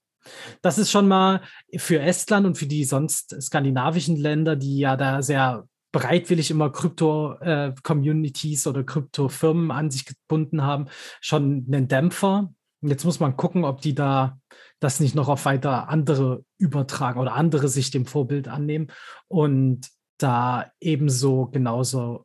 Das 0.63 0.79
ist 0.79 0.91
schon 0.91 1.09
mal 1.09 1.43
für 1.77 2.01
Estland 2.01 2.47
und 2.47 2.59
für 2.59 2.67
die 2.67 2.85
sonst 2.85 3.41
skandinavischen 3.41 4.17
Länder, 4.17 4.57
die 4.57 4.79
ja 4.79 4.97
da 4.97 5.23
sehr 5.23 5.67
bereitwillig 5.93 6.51
immer 6.51 6.71
Krypto-Communities 6.71 8.67
äh, 8.67 8.69
oder 8.69 8.85
Krypto-Firmen 8.85 9.71
an 9.71 9.91
sich 9.91 10.07
gebunden 10.07 10.63
haben, 10.63 10.87
schon 11.21 11.67
einen 11.67 11.89
Dämpfer. 11.89 12.53
Jetzt 12.83 13.05
muss 13.05 13.21
man 13.21 13.37
gucken, 13.37 13.65
ob 13.65 13.81
die 13.81 13.95
da 13.95 14.39
das 14.79 15.01
nicht 15.01 15.15
noch 15.15 15.29
auf 15.29 15.45
weiter 15.45 15.89
andere 15.89 16.45
übertragen 16.59 17.21
oder 17.21 17.35
andere 17.35 17.69
sich 17.69 17.91
dem 17.91 18.07
Vorbild 18.07 18.49
annehmen 18.49 18.89
und 19.29 19.89
da 20.19 20.71
ebenso 20.81 21.47
genauso 21.47 22.25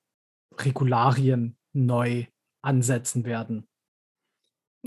Regularien 0.58 1.58
neu 1.74 2.26
ansetzen 2.62 3.26
werden 3.26 3.68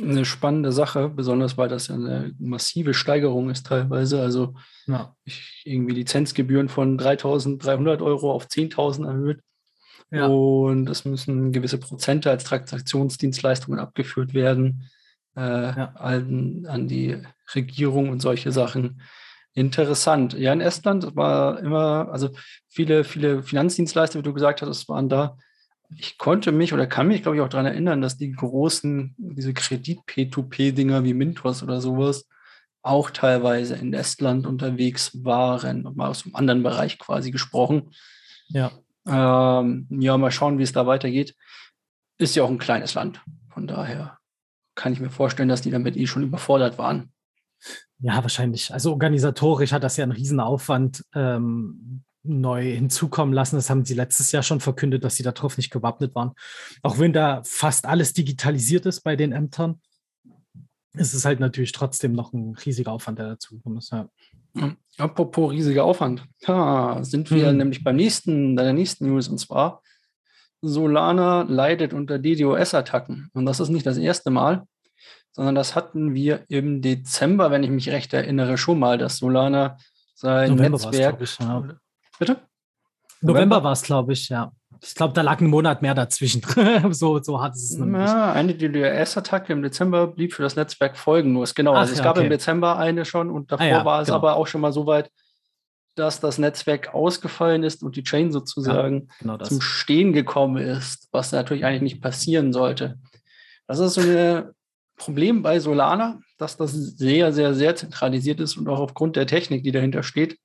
eine 0.00 0.24
spannende 0.24 0.72
Sache, 0.72 1.08
besonders 1.08 1.56
weil 1.56 1.68
das 1.68 1.88
ja 1.88 1.94
eine 1.94 2.34
massive 2.38 2.94
Steigerung 2.94 3.50
ist 3.50 3.66
teilweise. 3.66 4.20
Also 4.20 4.54
ja. 4.86 5.14
irgendwie 5.64 5.94
Lizenzgebühren 5.94 6.68
von 6.68 6.98
3.300 6.98 8.02
Euro 8.02 8.32
auf 8.32 8.46
10.000 8.46 9.06
erhöht. 9.06 9.40
Ja. 10.10 10.26
Und 10.26 10.88
es 10.88 11.04
müssen 11.04 11.52
gewisse 11.52 11.78
Prozente 11.78 12.30
als 12.30 12.44
Transaktionsdienstleistungen 12.44 13.78
abgeführt 13.78 14.34
werden 14.34 14.88
äh, 15.36 15.40
ja. 15.40 15.92
an, 15.96 16.66
an 16.66 16.88
die 16.88 17.20
Regierung 17.54 18.10
und 18.10 18.20
solche 18.20 18.52
Sachen. 18.52 19.02
Interessant. 19.54 20.34
Ja, 20.34 20.52
in 20.52 20.60
Estland 20.60 21.16
war 21.16 21.58
immer, 21.60 22.08
also 22.10 22.30
viele, 22.68 23.04
viele 23.04 23.42
Finanzdienstleister, 23.42 24.18
wie 24.18 24.22
du 24.22 24.32
gesagt 24.32 24.62
hast, 24.62 24.88
waren 24.88 25.08
da 25.08 25.36
ich 25.96 26.18
konnte 26.18 26.52
mich 26.52 26.72
oder 26.72 26.86
kann 26.86 27.08
mich, 27.08 27.22
glaube 27.22 27.36
ich, 27.36 27.42
auch 27.42 27.48
daran 27.48 27.66
erinnern, 27.66 28.00
dass 28.00 28.18
die 28.18 28.32
großen, 28.32 29.14
diese 29.16 29.54
Kredit-P2P-Dinger 29.54 31.04
wie 31.04 31.14
Mintos 31.14 31.62
oder 31.62 31.80
sowas 31.80 32.28
auch 32.82 33.10
teilweise 33.10 33.74
in 33.74 33.92
Estland 33.92 34.46
unterwegs 34.46 35.24
waren, 35.24 35.82
mal 35.94 36.08
aus 36.08 36.24
einem 36.24 36.36
anderen 36.36 36.62
Bereich 36.62 36.98
quasi 36.98 37.30
gesprochen. 37.30 37.90
Ja. 38.48 38.70
Ähm, 39.06 39.86
ja, 39.90 40.16
mal 40.16 40.30
schauen, 40.30 40.58
wie 40.58 40.62
es 40.62 40.72
da 40.72 40.86
weitergeht. 40.86 41.34
Ist 42.18 42.36
ja 42.36 42.44
auch 42.44 42.50
ein 42.50 42.58
kleines 42.58 42.94
Land. 42.94 43.20
Von 43.50 43.66
daher 43.66 44.18
kann 44.74 44.92
ich 44.92 45.00
mir 45.00 45.10
vorstellen, 45.10 45.48
dass 45.48 45.62
die 45.62 45.70
damit 45.70 45.96
eh 45.96 46.06
schon 46.06 46.22
überfordert 46.22 46.78
waren. 46.78 47.12
Ja, 47.98 48.22
wahrscheinlich. 48.22 48.72
Also 48.72 48.92
organisatorisch 48.92 49.72
hat 49.72 49.82
das 49.82 49.96
ja 49.96 50.04
einen 50.04 50.12
Riesenaufwand. 50.12 51.04
Ähm, 51.14 52.04
neu 52.28 52.62
hinzukommen 52.62 53.34
lassen. 53.34 53.56
Das 53.56 53.70
haben 53.70 53.84
sie 53.84 53.94
letztes 53.94 54.32
Jahr 54.32 54.42
schon 54.42 54.60
verkündet, 54.60 55.04
dass 55.04 55.16
sie 55.16 55.22
darauf 55.22 55.56
nicht 55.56 55.70
gewappnet 55.70 56.14
waren. 56.14 56.32
Auch 56.82 56.98
wenn 56.98 57.12
da 57.12 57.42
fast 57.44 57.86
alles 57.86 58.12
digitalisiert 58.12 58.86
ist 58.86 59.00
bei 59.00 59.16
den 59.16 59.32
Ämtern, 59.32 59.80
ist 60.94 61.14
es 61.14 61.24
halt 61.24 61.40
natürlich 61.40 61.72
trotzdem 61.72 62.12
noch 62.12 62.32
ein 62.32 62.54
riesiger 62.54 62.92
Aufwand, 62.92 63.18
der 63.18 63.28
dazu 63.28 63.58
kommt. 63.60 63.88
Ja. 63.90 64.08
Apropos 64.96 65.52
riesiger 65.52 65.84
Aufwand, 65.84 66.24
ja, 66.46 66.98
sind 67.02 67.30
wir 67.30 67.48
hm. 67.48 67.56
nämlich 67.56 67.84
beim 67.84 67.96
nächsten, 67.96 68.56
bei 68.56 68.64
der 68.64 68.72
nächsten 68.72 69.06
News 69.06 69.28
und 69.28 69.38
zwar 69.38 69.82
Solana 70.60 71.42
leidet 71.42 71.92
unter 71.92 72.18
DDoS-Attacken. 72.18 73.30
Und 73.32 73.46
das 73.46 73.60
ist 73.60 73.68
nicht 73.68 73.86
das 73.86 73.96
erste 73.96 74.30
Mal, 74.30 74.66
sondern 75.30 75.54
das 75.54 75.76
hatten 75.76 76.14
wir 76.14 76.44
im 76.48 76.82
Dezember, 76.82 77.50
wenn 77.50 77.62
ich 77.62 77.70
mich 77.70 77.90
recht 77.90 78.12
erinnere, 78.12 78.58
schon 78.58 78.80
mal, 78.80 78.98
dass 78.98 79.18
Solana 79.18 79.76
sein 80.14 80.50
November 80.50 80.78
Netzwerk. 80.78 81.20
Ich, 81.20 81.38
ja. 81.38 81.76
Bitte? 82.18 82.40
November, 83.20 83.64
war 83.64 83.72
es, 83.72 83.82
glaube 83.82 84.12
ich, 84.12 84.28
ja. 84.28 84.52
Ich 84.80 84.94
glaube, 84.94 85.12
da 85.12 85.22
lag 85.22 85.40
ein 85.40 85.48
Monat 85.48 85.82
mehr 85.82 85.94
dazwischen. 85.94 86.42
so, 86.90 87.20
so 87.20 87.42
hat 87.42 87.54
es 87.54 87.76
nämlich. 87.76 88.06
Ja, 88.06 88.32
eine 88.32 88.54
DDoS-Attacke 88.54 89.52
im 89.52 89.62
Dezember 89.62 90.06
blieb 90.06 90.34
für 90.34 90.42
das 90.42 90.54
Netzwerk 90.54 90.96
folgenlos. 90.96 91.54
Genau, 91.54 91.74
Ach, 91.74 91.80
also 91.80 91.92
es 91.92 91.98
ja, 91.98 92.04
gab 92.04 92.16
okay. 92.16 92.26
im 92.26 92.30
Dezember 92.30 92.78
eine 92.78 93.04
schon 93.04 93.30
und 93.30 93.50
davor 93.50 93.66
ah, 93.66 93.68
ja, 93.68 93.84
war 93.84 94.02
es 94.02 94.06
genau. 94.06 94.18
aber 94.18 94.36
auch 94.36 94.46
schon 94.46 94.60
mal 94.60 94.72
so 94.72 94.86
weit, 94.86 95.10
dass 95.96 96.20
das 96.20 96.38
Netzwerk 96.38 96.94
ausgefallen 96.94 97.64
ist 97.64 97.82
und 97.82 97.96
die 97.96 98.04
Chain 98.04 98.30
sozusagen 98.30 99.08
ja, 99.08 99.14
genau 99.18 99.36
zum 99.38 99.60
Stehen 99.60 100.12
gekommen 100.12 100.58
ist, 100.58 101.08
was 101.10 101.32
natürlich 101.32 101.64
eigentlich 101.64 101.94
nicht 101.94 102.02
passieren 102.02 102.52
sollte. 102.52 102.98
Das 103.66 103.80
ist 103.80 103.94
so 103.94 104.00
ein 104.02 104.50
Problem 104.96 105.42
bei 105.42 105.58
Solana, 105.58 106.20
dass 106.38 106.56
das 106.56 106.72
sehr, 106.72 107.32
sehr, 107.32 107.54
sehr 107.54 107.74
zentralisiert 107.74 108.38
ist 108.38 108.56
und 108.56 108.68
auch 108.68 108.78
aufgrund 108.78 109.16
der 109.16 109.26
Technik, 109.26 109.64
die 109.64 109.72
dahinter 109.72 110.04
steht, 110.04 110.38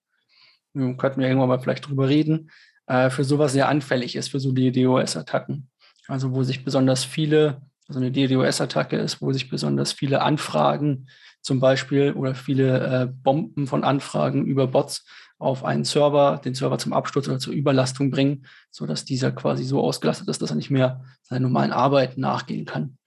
könnten 0.73 1.21
wir 1.21 1.27
irgendwann 1.27 1.49
mal 1.49 1.59
vielleicht 1.59 1.87
drüber 1.87 2.09
reden, 2.09 2.51
äh, 2.87 3.09
für 3.09 3.23
sowas 3.23 3.53
sehr 3.53 3.69
anfällig 3.69 4.15
ist, 4.15 4.29
für 4.29 4.39
so 4.39 4.51
DDoS-Attacken. 4.51 5.69
Also 6.07 6.33
wo 6.33 6.43
sich 6.43 6.65
besonders 6.65 7.03
viele, 7.03 7.61
also 7.87 7.99
eine 7.99 8.11
DDoS-Attacke 8.11 8.97
ist, 8.97 9.21
wo 9.21 9.31
sich 9.31 9.49
besonders 9.49 9.93
viele 9.93 10.21
Anfragen 10.21 11.07
zum 11.41 11.59
Beispiel 11.59 12.13
oder 12.13 12.35
viele 12.35 12.79
äh, 12.79 13.05
Bomben 13.05 13.67
von 13.67 13.83
Anfragen 13.83 14.45
über 14.45 14.67
Bots 14.67 15.05
auf 15.37 15.65
einen 15.65 15.83
Server, 15.83 16.39
den 16.43 16.55
Server 16.55 16.77
zum 16.77 16.93
Absturz 16.93 17.27
oder 17.27 17.39
zur 17.39 17.53
Überlastung 17.53 18.11
bringen, 18.11 18.45
sodass 18.71 19.03
dieser 19.03 19.31
quasi 19.31 19.63
so 19.65 19.81
ausgelastet 19.81 20.29
ist, 20.29 20.41
dass 20.41 20.51
er 20.51 20.55
nicht 20.55 20.71
mehr 20.71 21.03
seiner 21.21 21.41
normalen 21.41 21.73
Arbeit 21.73 22.17
nachgehen 22.17 22.65
kann. 22.65 22.97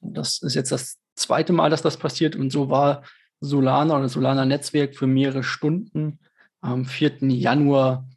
Und 0.00 0.16
das 0.16 0.42
ist 0.42 0.54
jetzt 0.54 0.72
das 0.72 0.98
zweite 1.14 1.52
Mal, 1.52 1.70
dass 1.70 1.82
das 1.82 1.96
passiert. 1.96 2.36
Und 2.36 2.50
so 2.50 2.68
war 2.68 3.02
Solana 3.40 3.96
oder 3.96 4.08
Solana 4.08 4.44
Netzwerk 4.44 4.94
für 4.94 5.06
mehrere 5.06 5.42
Stunden 5.42 6.18
am 6.60 6.84
4. 6.84 7.18
Januar 7.28 8.08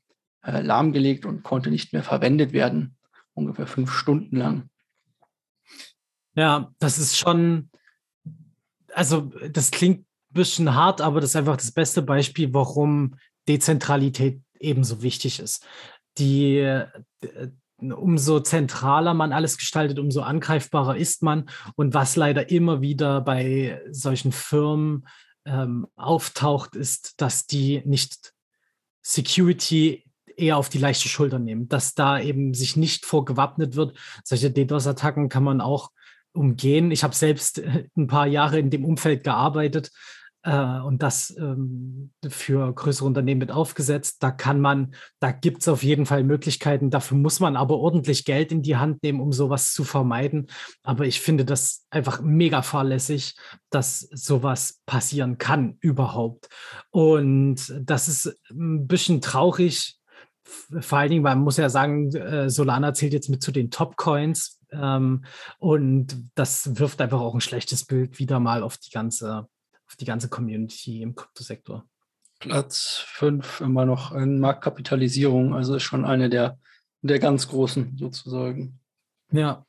äh, 0.44 0.62
lahmgelegt 0.62 1.26
und 1.26 1.44
konnte 1.44 1.70
nicht 1.70 1.94
mehr 1.94 2.04
verwendet 2.04 2.54
werden, 2.54 2.96
ungefähr 3.34 3.68
fünf 3.68 3.92
Stunden 3.92 4.38
lang. 4.38 4.70
Ja, 6.36 6.74
das 6.80 6.98
ist 6.98 7.18
schon, 7.18 7.70
also 8.94 9.32
das 9.52 9.72
klingt 9.72 10.02
ein 10.02 10.34
bisschen 10.34 10.74
hart, 10.74 11.02
aber 11.02 11.22
das 11.22 11.32
ist 11.32 11.36
einfach 11.36 11.58
das 11.58 11.72
beste 11.72 12.02
Beispiel, 12.02 12.54
warum 12.54 13.16
Dezentralität 13.48 14.42
ebenso 14.60 15.02
wichtig 15.02 15.40
ist. 15.40 15.66
Die, 16.18 16.58
äh, 16.58 16.88
umso 17.78 18.40
zentraler 18.40 19.14
man 19.14 19.34
alles 19.34 19.58
gestaltet, 19.58 20.00
umso 20.00 20.22
angreifbarer 20.22 20.96
ist 20.96 21.22
man. 21.22 21.50
Und 21.76 21.94
was 21.94 22.16
leider 22.16 22.50
immer 22.50 22.82
wieder 22.82 23.22
bei 23.22 23.82
solchen 23.92 24.32
Firmen 24.32 25.08
ähm, 25.46 25.88
auftaucht, 25.96 26.76
ist, 26.76 27.22
dass 27.22 27.46
die 27.46 27.82
nicht 27.86 28.33
Security 29.04 30.06
eher 30.36 30.58
auf 30.58 30.70
die 30.70 30.80
leichte 30.80 31.08
Schulter 31.08 31.38
nehmen, 31.38 31.68
dass 31.68 31.94
da 31.94 32.20
eben 32.20 32.54
sich 32.54 32.76
nicht 32.76 33.06
vorgewappnet 33.06 33.76
wird. 33.76 33.96
Solche 34.24 34.50
DDoS-Attacken 34.50 35.30
kann 35.30 35.44
man 35.44 35.62
auch 35.62 35.92
umgehen. 36.32 36.90
Ich 36.90 37.04
habe 37.04 37.14
selbst 37.14 37.60
äh, 37.60 37.88
ein 37.96 38.08
paar 38.08 38.26
Jahre 38.26 38.58
in 38.58 38.72
dem 38.72 38.86
Umfeld 38.86 39.24
gearbeitet 39.24 39.92
und 40.52 41.02
das 41.02 41.36
ähm, 41.38 42.12
für 42.28 42.74
größere 42.74 43.06
Unternehmen 43.06 43.40
mit 43.40 43.52
aufgesetzt. 43.52 44.22
Da 44.22 44.32
kann 44.32 44.60
man, 44.60 44.94
da 45.20 45.32
gibt 45.32 45.62
es 45.62 45.68
auf 45.70 45.84
jeden 45.84 46.06
Fall 46.06 46.24
Möglichkeiten. 46.24 46.90
Dafür 46.90 47.18
muss 47.18 47.40
man 47.40 47.56
aber 47.56 47.78
ordentlich 47.78 48.26
Geld 48.26 48.52
in 48.52 48.62
die 48.62 48.76
Hand 48.76 49.04
nehmen, 49.04 49.22
um 49.22 49.32
sowas 49.32 49.74
zu 49.74 49.86
vermeiden. 49.86 50.48
Aber 50.84 51.06
ich 51.06 51.22
finde 51.22 51.46
das 51.46 51.86
einfach 51.90 52.22
mega 52.22 52.62
fahrlässig, 52.62 53.36
dass 53.70 54.00
sowas 54.00 54.82
passieren 54.86 55.38
kann 55.38 55.78
überhaupt. 55.80 56.50
Und 56.90 57.74
das 57.82 58.10
ist 58.10 58.38
ein 58.52 58.88
bisschen 58.88 59.22
traurig, 59.22 59.98
vor 60.82 60.98
allen 60.98 61.10
Dingen, 61.10 61.24
man 61.24 61.40
muss 61.40 61.56
ja 61.56 61.70
sagen, 61.70 62.14
äh, 62.16 62.50
Solana 62.50 62.94
zählt 62.94 63.14
jetzt 63.14 63.30
mit 63.30 63.42
zu 63.42 63.52
den 63.52 63.72
Top-Coins 63.72 64.60
ähm, 64.72 65.24
und 65.60 66.32
das 66.36 66.78
wirft 66.78 67.02
einfach 67.02 67.22
auch 67.22 67.34
ein 67.34 67.42
schlechtes 67.42 67.86
Bild 67.86 68.20
wieder 68.20 68.42
mal 68.42 68.62
auf 68.62 68.78
die 68.78 68.90
ganze 68.90 69.48
auf 69.94 69.98
die 69.98 70.06
ganze 70.06 70.28
Community 70.28 71.04
im 71.04 71.14
Kryptosektor. 71.14 71.86
Platz 72.40 73.04
5 73.10 73.62
immer 73.62 73.86
noch 73.86 74.12
in 74.12 74.40
Marktkapitalisierung, 74.40 75.54
also 75.54 75.76
ist 75.76 75.84
schon 75.84 76.04
eine 76.04 76.32
der, 76.32 76.58
der 77.04 77.20
ganz 77.20 77.48
großen 77.48 77.96
sozusagen. 78.00 78.80
Ja. 79.32 79.66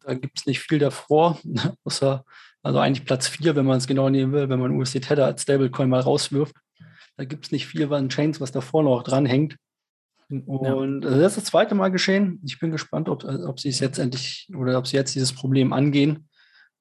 Da 0.00 0.14
gibt 0.14 0.38
es 0.38 0.46
nicht 0.46 0.60
viel 0.60 0.78
davor, 0.78 1.38
außer, 1.84 2.24
also 2.62 2.78
eigentlich 2.78 3.04
Platz 3.04 3.28
4, 3.28 3.56
wenn 3.56 3.66
man 3.66 3.76
es 3.76 3.86
genau 3.86 4.08
nehmen 4.08 4.32
will, 4.32 4.48
wenn 4.48 4.58
man 4.58 4.70
USD 4.72 5.00
Tether 5.00 5.26
als 5.26 5.42
Stablecoin 5.42 5.90
mal 5.90 6.00
rauswirft. 6.00 6.56
Da 7.18 7.24
gibt 7.24 7.44
es 7.44 7.52
nicht 7.52 7.66
viel 7.66 7.92
an 7.92 8.08
Chains, 8.08 8.40
was 8.40 8.52
davor 8.52 8.82
noch 8.82 9.02
dranhängt. 9.02 9.56
Und 10.30 11.04
ja. 11.04 11.10
das 11.10 11.32
ist 11.32 11.36
das 11.36 11.44
zweite 11.44 11.74
Mal 11.74 11.90
geschehen. 11.90 12.40
Ich 12.42 12.58
bin 12.58 12.70
gespannt, 12.70 13.10
ob, 13.10 13.24
ob 13.24 13.60
sie 13.60 13.68
es 13.68 13.80
jetzt 13.80 13.98
endlich 13.98 14.48
oder 14.56 14.78
ob 14.78 14.86
sie 14.86 14.96
jetzt 14.96 15.14
dieses 15.14 15.34
Problem 15.34 15.74
angehen 15.74 16.30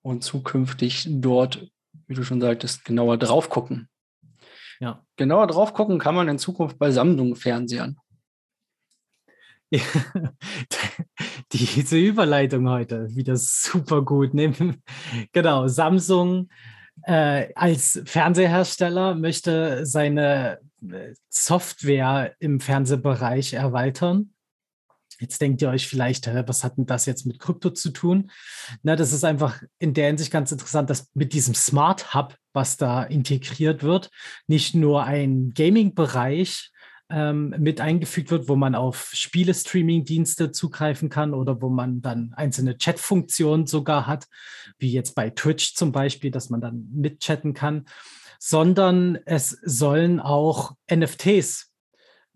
und 0.01 0.23
zukünftig 0.23 1.05
dort, 1.09 1.67
wie 2.09 2.15
du 2.15 2.23
schon 2.23 2.41
sagtest, 2.41 2.83
genauer 2.83 3.17
drauf 3.17 3.49
gucken. 3.49 3.87
Ja. 4.79 5.05
Genauer 5.15 5.47
drauf 5.47 5.73
gucken 5.73 5.99
kann 5.99 6.15
man 6.15 6.27
in 6.27 6.39
Zukunft 6.39 6.77
bei 6.77 6.91
Samsung-Fernsehern. 6.91 7.97
Ja, 9.71 9.81
diese 11.51 11.97
Überleitung 11.97 12.67
heute 12.67 13.07
wieder 13.15 13.35
super 13.37 14.03
gut. 14.03 14.31
Genau, 15.31 15.67
Samsung 15.67 16.49
äh, 17.03 17.53
als 17.53 18.01
Fernsehersteller 18.05 19.13
möchte 19.13 19.85
seine 19.85 20.59
äh, 20.81 21.13
Software 21.29 22.33
im 22.39 22.59
Fernsehbereich 22.59 23.53
erweitern. 23.53 24.33
Jetzt 25.19 25.41
denkt 25.41 25.61
ihr 25.61 25.69
euch 25.69 25.87
vielleicht, 25.87 26.27
was 26.47 26.63
hat 26.63 26.77
denn 26.77 26.85
das 26.85 27.05
jetzt 27.05 27.25
mit 27.25 27.39
Krypto 27.39 27.69
zu 27.71 27.89
tun? 27.91 28.31
Na, 28.83 28.95
das 28.95 29.13
ist 29.13 29.23
einfach 29.23 29.61
in 29.77 29.93
der 29.93 30.07
Hinsicht 30.07 30.31
ganz 30.31 30.51
interessant, 30.51 30.89
dass 30.89 31.09
mit 31.13 31.33
diesem 31.33 31.53
Smart 31.53 32.13
Hub, 32.13 32.35
was 32.53 32.77
da 32.77 33.03
integriert 33.03 33.83
wird, 33.83 34.09
nicht 34.47 34.75
nur 34.75 35.03
ein 35.03 35.53
Gaming-Bereich 35.53 36.71
ähm, 37.09 37.55
mit 37.57 37.81
eingefügt 37.81 38.31
wird, 38.31 38.47
wo 38.47 38.55
man 38.55 38.75
auf 38.75 39.11
Spiele-Streaming-Dienste 39.13 40.51
zugreifen 40.51 41.09
kann 41.09 41.33
oder 41.33 41.61
wo 41.61 41.69
man 41.69 42.01
dann 42.01 42.33
einzelne 42.33 42.77
Chat-Funktionen 42.77 43.67
sogar 43.67 44.07
hat, 44.07 44.25
wie 44.77 44.91
jetzt 44.91 45.15
bei 45.15 45.29
Twitch 45.29 45.73
zum 45.75 45.91
Beispiel, 45.91 46.31
dass 46.31 46.49
man 46.49 46.61
dann 46.61 46.87
mitchatten 46.93 47.53
kann, 47.53 47.85
sondern 48.39 49.17
es 49.25 49.49
sollen 49.63 50.19
auch 50.19 50.75
NFTs 50.91 51.68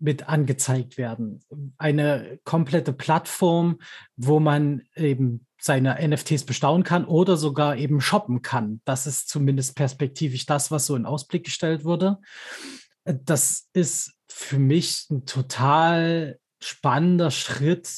mit 0.04 0.28
angezeigt 0.28 0.98
werden. 0.98 1.40
Eine 1.78 2.38
komplette 2.44 2.92
Plattform, 2.92 3.78
wo 4.16 4.38
man 4.38 4.82
eben 4.94 5.46
seine 5.58 5.96
NFTs 6.06 6.44
bestaunen 6.44 6.84
kann 6.84 7.06
oder 7.06 7.38
sogar 7.38 7.76
eben 7.76 8.02
shoppen 8.02 8.42
kann. 8.42 8.82
Das 8.84 9.06
ist 9.06 9.30
zumindest 9.30 9.76
perspektivisch 9.76 10.44
das, 10.44 10.70
was 10.70 10.84
so 10.84 10.94
in 10.94 11.06
Ausblick 11.06 11.44
gestellt 11.44 11.84
wurde. 11.84 12.18
Das 13.04 13.70
ist 13.72 14.12
für 14.28 14.58
mich 14.58 15.08
ein 15.10 15.24
total 15.24 16.38
spannender 16.62 17.30
Schritt, 17.30 17.88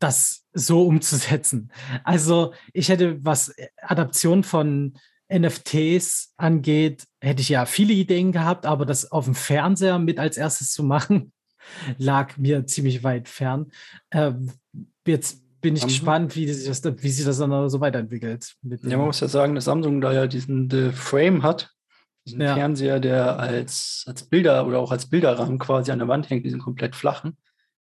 das 0.00 0.46
so 0.52 0.84
umzusetzen. 0.84 1.70
Also 2.02 2.54
ich 2.72 2.88
hätte, 2.88 3.24
was 3.24 3.54
Adaption 3.82 4.42
von 4.42 4.98
NFTs 5.32 6.34
angeht, 6.36 7.04
hätte 7.20 7.42
ich 7.42 7.48
ja 7.48 7.66
viele 7.66 7.92
Ideen 7.92 8.32
gehabt, 8.32 8.66
aber 8.66 8.86
das 8.86 9.10
auf 9.10 9.24
dem 9.24 9.34
Fernseher 9.34 9.98
mit 9.98 10.18
als 10.18 10.36
erstes 10.36 10.72
zu 10.72 10.84
machen, 10.84 11.32
lag 11.98 12.36
mir 12.36 12.66
ziemlich 12.66 13.02
weit 13.02 13.28
fern. 13.28 13.70
Ähm, 14.12 14.52
jetzt 15.06 15.42
bin 15.60 15.74
ich 15.74 15.80
Samsung? 15.80 15.98
gespannt, 15.98 16.36
wie 16.36 16.52
sich, 16.52 16.66
das, 16.66 17.02
wie 17.02 17.08
sich 17.08 17.24
das 17.24 17.38
dann 17.38 17.68
so 17.68 17.80
weiterentwickelt. 17.80 18.54
ja, 18.62 18.96
man 18.96 19.06
muss 19.06 19.20
ja 19.20 19.28
sagen, 19.28 19.54
dass 19.54 19.64
Samsung 19.64 20.00
da 20.00 20.12
ja 20.12 20.26
diesen 20.26 20.70
The 20.70 20.92
Frame 20.92 21.42
hat, 21.42 21.72
diesen 22.24 22.40
ja. 22.40 22.54
Fernseher, 22.54 23.00
der 23.00 23.38
als, 23.38 24.04
als 24.06 24.24
Bilder 24.24 24.66
oder 24.66 24.78
auch 24.78 24.92
als 24.92 25.08
Bilderrahmen 25.08 25.58
quasi 25.58 25.90
an 25.90 25.98
der 25.98 26.08
Wand 26.08 26.30
hängt, 26.30 26.44
diesen 26.44 26.60
komplett 26.60 26.94
flachen. 26.94 27.36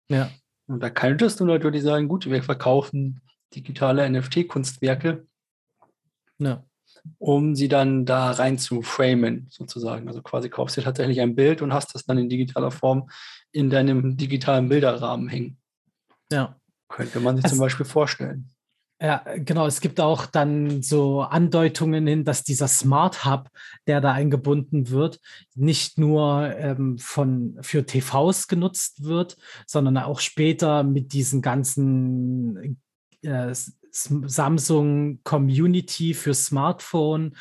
Ja. 0.10 0.30
Und 0.68 0.82
da 0.82 0.90
könntest 0.90 1.40
du 1.40 1.46
natürlich 1.46 1.84
sagen, 1.84 2.08
gut, 2.08 2.30
wir 2.30 2.44
verkaufen 2.44 3.22
digitale 3.56 4.10
NFT-Kunstwerke, 4.10 5.26
ja. 6.40 6.64
Um 7.18 7.56
sie 7.56 7.68
dann 7.68 8.06
da 8.06 8.32
rein 8.32 8.58
zu 8.58 8.82
framen, 8.82 9.48
sozusagen. 9.50 10.08
Also 10.08 10.22
quasi 10.22 10.50
kaufst 10.50 10.78
du 10.78 10.82
tatsächlich 10.82 11.22
ein 11.22 11.36
Bild 11.36 11.62
und 11.62 11.74
hast 11.74 11.94
das 11.96 12.06
dann 12.06 12.18
in 12.18 12.30
digitaler 12.30 12.72
Form 12.72 13.10
in 13.52 13.70
deinem 13.70 14.18
digitalen 14.18 14.70
Bilderrahmen 14.70 15.28
hängen. 15.28 15.58
Ja. 16.32 16.56
Könnte 16.88 17.20
man 17.20 17.36
sich 17.36 17.46
also, 17.46 17.56
zum 17.56 17.64
Beispiel 17.64 17.86
vorstellen. 17.86 18.50
Ja, 19.02 19.24
genau. 19.38 19.66
Es 19.66 19.80
gibt 19.80 20.02
auch 20.02 20.26
dann 20.26 20.82
so 20.82 21.22
Andeutungen 21.22 22.06
hin, 22.06 22.26
dass 22.26 22.44
dieser 22.44 22.68
Smart 22.68 23.26
Hub, 23.26 23.50
der 23.88 24.02
da 24.02 24.12
eingebunden 24.12 24.90
wird, 24.90 25.22
nicht 25.56 25.98
nur 25.98 26.54
ähm, 26.58 26.98
von, 26.98 27.58
für 27.62 27.86
TVs 27.86 28.48
genutzt 28.50 29.04
wird, 29.06 29.38
sondern 29.66 29.98
auch 29.98 30.20
später 30.20 30.84
mit 30.84 31.14
diesen 31.14 31.42
ganzen 31.42 32.78
äh, 33.22 33.54
Samsung 34.04 35.20
Community 35.24 36.14
für 36.14 36.34
Smartphone 36.34 37.36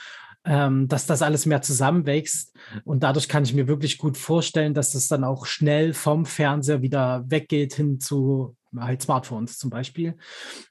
ähm, 0.45 0.89
dass 0.89 1.05
das 1.05 1.21
alles 1.21 1.45
mehr 1.45 1.61
zusammenwächst. 1.61 2.57
Und 2.85 3.03
dadurch 3.03 3.29
kann 3.29 3.43
ich 3.43 3.53
mir 3.53 3.69
wirklich 3.69 3.99
gut 3.99 4.17
vorstellen, 4.17 4.73
dass 4.73 4.93
das 4.93 5.07
dann 5.07 5.23
auch 5.23 5.45
schnell 5.45 5.93
vom 5.93 6.25
Fernseher 6.25 6.81
wieder 6.81 7.25
weggeht 7.29 7.75
hin 7.75 8.01
zu 8.01 8.57
halt 8.77 9.03
Smartphones 9.03 9.59
zum 9.59 9.71
Beispiel 9.71 10.17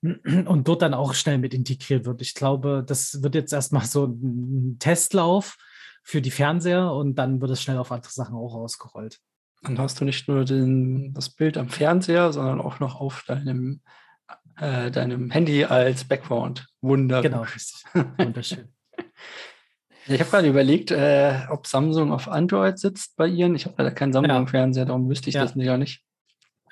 und 0.02 0.68
dort 0.68 0.82
dann 0.82 0.94
auch 0.94 1.14
schnell 1.14 1.38
mit 1.38 1.54
integriert 1.54 2.06
wird. 2.06 2.22
Ich 2.22 2.34
glaube, 2.34 2.84
das 2.86 3.22
wird 3.22 3.36
jetzt 3.36 3.54
erstmal 3.54 3.86
so 3.86 4.06
ein 4.06 4.78
Testlauf 4.80 5.58
für 6.04 6.22
die 6.22 6.32
Fernseher 6.32 6.92
und 6.92 7.16
dann 7.16 7.42
wird 7.42 7.52
es 7.52 7.62
schnell 7.62 7.78
auf 7.78 7.92
andere 7.92 8.12
Sachen 8.12 8.36
auch 8.36 8.56
ausgerollt. 8.56 9.20
Dann 9.64 9.80
hast 9.80 10.00
du 10.00 10.06
nicht 10.06 10.28
nur 10.28 10.46
den, 10.46 11.14
das 11.14 11.30
Bild 11.30 11.58
am 11.58 11.70
Fernseher, 11.70 12.32
sondern 12.32 12.62
auch 12.62 12.80
noch 12.80 13.02
auf 13.02 13.24
deinem, 13.28 13.82
äh, 14.60 14.92
deinem 14.92 15.32
Handy 15.32 15.64
als 15.66 16.04
Background. 16.04 16.68
Wunderbar. 16.82 17.24
Genau, 17.24 17.42
richtig. 17.42 17.84
Wunderschön. 18.18 18.70
Ich 20.10 20.22
habe 20.22 20.30
gerade 20.30 20.48
überlegt, 20.48 20.92
äh, 20.92 21.42
ob 21.50 21.68
Samsung 21.68 22.14
auf 22.14 22.30
Android 22.30 22.80
sitzt 22.80 23.18
bei 23.18 23.28
Ihren. 23.28 23.56
Ich 23.56 23.66
habe 23.66 23.76
leider 23.78 23.92
keinen 23.92 24.14
Samsung-Fernseher, 24.14 24.86
darum 24.86 25.10
wüsste 25.10 25.28
ich 25.28 25.36
ja. 25.36 25.42
das 25.42 25.54
ja 25.56 25.76
nicht. 25.76 26.02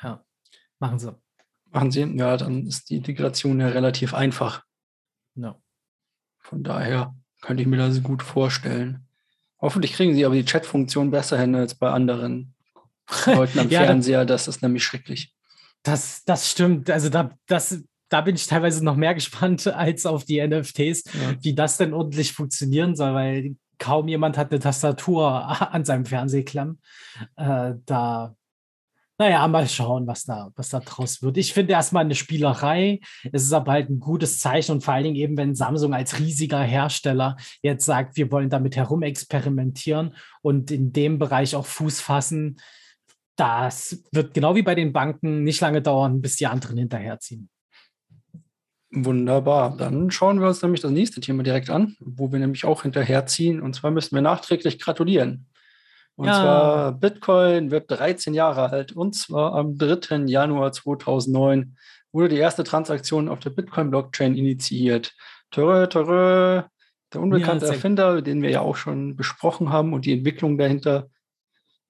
Ja. 0.01 0.23
Machen 0.79 0.99
sie. 0.99 1.13
Machen 1.69 1.91
sie? 1.91 2.03
Ja, 2.15 2.37
dann 2.37 2.65
ist 2.65 2.89
die 2.89 2.95
Integration 2.95 3.59
ja 3.59 3.67
relativ 3.67 4.13
einfach. 4.13 4.63
Ja. 5.35 5.59
Von 6.39 6.63
daher 6.63 7.13
könnte 7.41 7.61
ich 7.61 7.67
mir 7.67 7.75
das 7.75 8.01
gut 8.01 8.23
vorstellen. 8.23 9.05
Hoffentlich 9.59 9.91
kriegen 9.91 10.13
sie 10.13 10.25
aber 10.25 10.35
die 10.35 10.45
Chat-Funktion 10.45 11.11
besser 11.11 11.37
hin 11.37 11.55
als 11.55 11.75
bei 11.75 11.89
anderen 11.89 12.55
Leuten 13.25 13.59
am 13.59 13.69
ja, 13.69 13.81
Fernseher. 13.81 14.23
Das 14.23 14.47
ist 14.47 14.61
nämlich 14.61 14.85
schrecklich. 14.85 15.34
Das, 15.85 16.25
das 16.25 16.49
stimmt. 16.49 16.89
Also 16.89 17.09
da, 17.09 17.37
das, 17.47 17.83
da 18.09 18.21
bin 18.21 18.35
ich 18.35 18.47
teilweise 18.47 18.83
noch 18.83 18.95
mehr 18.95 19.13
gespannt 19.15 19.67
als 19.67 20.05
auf 20.05 20.25
die 20.25 20.45
NFTs, 20.45 21.03
ja. 21.05 21.35
wie 21.41 21.53
das 21.53 21.77
denn 21.77 21.93
ordentlich 21.93 22.33
funktionieren 22.33 22.95
soll, 22.95 23.13
weil 23.13 23.55
kaum 23.77 24.07
jemand 24.07 24.37
hat 24.37 24.51
eine 24.51 24.59
Tastatur 24.59 25.27
an 25.73 25.85
seinem 25.85 26.05
Fernsehklamm. 26.05 26.79
Äh, 27.37 27.75
da 27.85 28.35
naja, 29.17 29.47
mal 29.47 29.65
schauen, 29.69 30.07
was 30.07 30.25
da, 30.25 30.51
was 30.57 30.69
da 30.69 30.81
draus 30.81 31.21
wird. 31.21 31.37
Ich 31.37 31.53
finde 31.53 31.71
erstmal 31.71 32.03
eine 32.03 32.15
Spielerei. 32.15 32.99
Es 33.31 33.43
ist 33.43 33.53
aber 33.53 33.71
halt 33.71 33.89
ein 33.89 34.01
gutes 34.01 34.41
Zeichen 34.41 34.73
und 34.73 34.83
vor 34.83 34.93
allen 34.93 35.05
Dingen 35.05 35.15
eben, 35.15 35.37
wenn 35.37 35.55
Samsung 35.55 35.93
als 35.93 36.19
riesiger 36.19 36.61
Hersteller 36.61 37.37
jetzt 37.61 37.85
sagt, 37.85 38.17
wir 38.17 38.29
wollen 38.29 38.49
damit 38.49 38.75
herumexperimentieren 38.75 40.15
und 40.41 40.69
in 40.69 40.91
dem 40.91 41.17
Bereich 41.17 41.55
auch 41.55 41.65
Fuß 41.65 42.01
fassen, 42.01 42.57
das 43.35 44.03
wird 44.11 44.33
genau 44.33 44.55
wie 44.55 44.61
bei 44.61 44.75
den 44.75 44.93
Banken 44.93 45.43
nicht 45.43 45.61
lange 45.61 45.81
dauern, 45.81 46.21
bis 46.21 46.37
die 46.37 46.47
anderen 46.47 46.77
hinterherziehen. 46.77 47.49
Wunderbar. 48.91 49.75
Dann 49.75 50.09
schauen 50.09 50.39
wir 50.39 50.47
uns 50.47 50.61
nämlich 50.61 50.81
das 50.81 50.91
nächste 50.91 51.19
Thema 51.19 51.43
direkt 51.43 51.69
an, 51.69 51.97
wo 51.99 52.31
wir 52.31 52.39
nämlich 52.39 52.63
auch 52.63 52.83
hinterherziehen. 52.83 53.61
Und 53.61 53.75
zwar 53.75 53.91
müssen 53.91 54.15
wir 54.15 54.21
nachträglich 54.21 54.79
gratulieren. 54.79 55.47
Und 56.15 56.27
ja. 56.27 56.33
zwar 56.33 56.91
Bitcoin 56.93 57.71
wird 57.71 57.91
13 57.91 58.33
Jahre 58.33 58.69
alt 58.69 58.93
und 58.93 59.15
zwar 59.15 59.53
am 59.53 59.77
3. 59.77 60.27
Januar 60.27 60.71
2009 60.71 61.75
wurde 62.13 62.29
die 62.29 62.37
erste 62.37 62.63
Transaktion 62.63 63.27
auf 63.27 63.39
der 63.39 63.49
Bitcoin-Blockchain 63.49 64.35
initiiert. 64.35 65.13
Törö, 65.51 65.87
törö, 65.87 66.63
der 67.13 67.21
unbekannte 67.21 67.65
ja, 67.65 67.73
Erfinder, 67.73 68.21
den 68.21 68.41
wir 68.41 68.49
ja 68.49 68.61
auch 68.61 68.77
schon 68.77 69.17
besprochen 69.17 69.69
haben 69.69 69.93
und 69.93 70.05
die 70.05 70.13
Entwicklung 70.13 70.57
dahinter, 70.57 71.09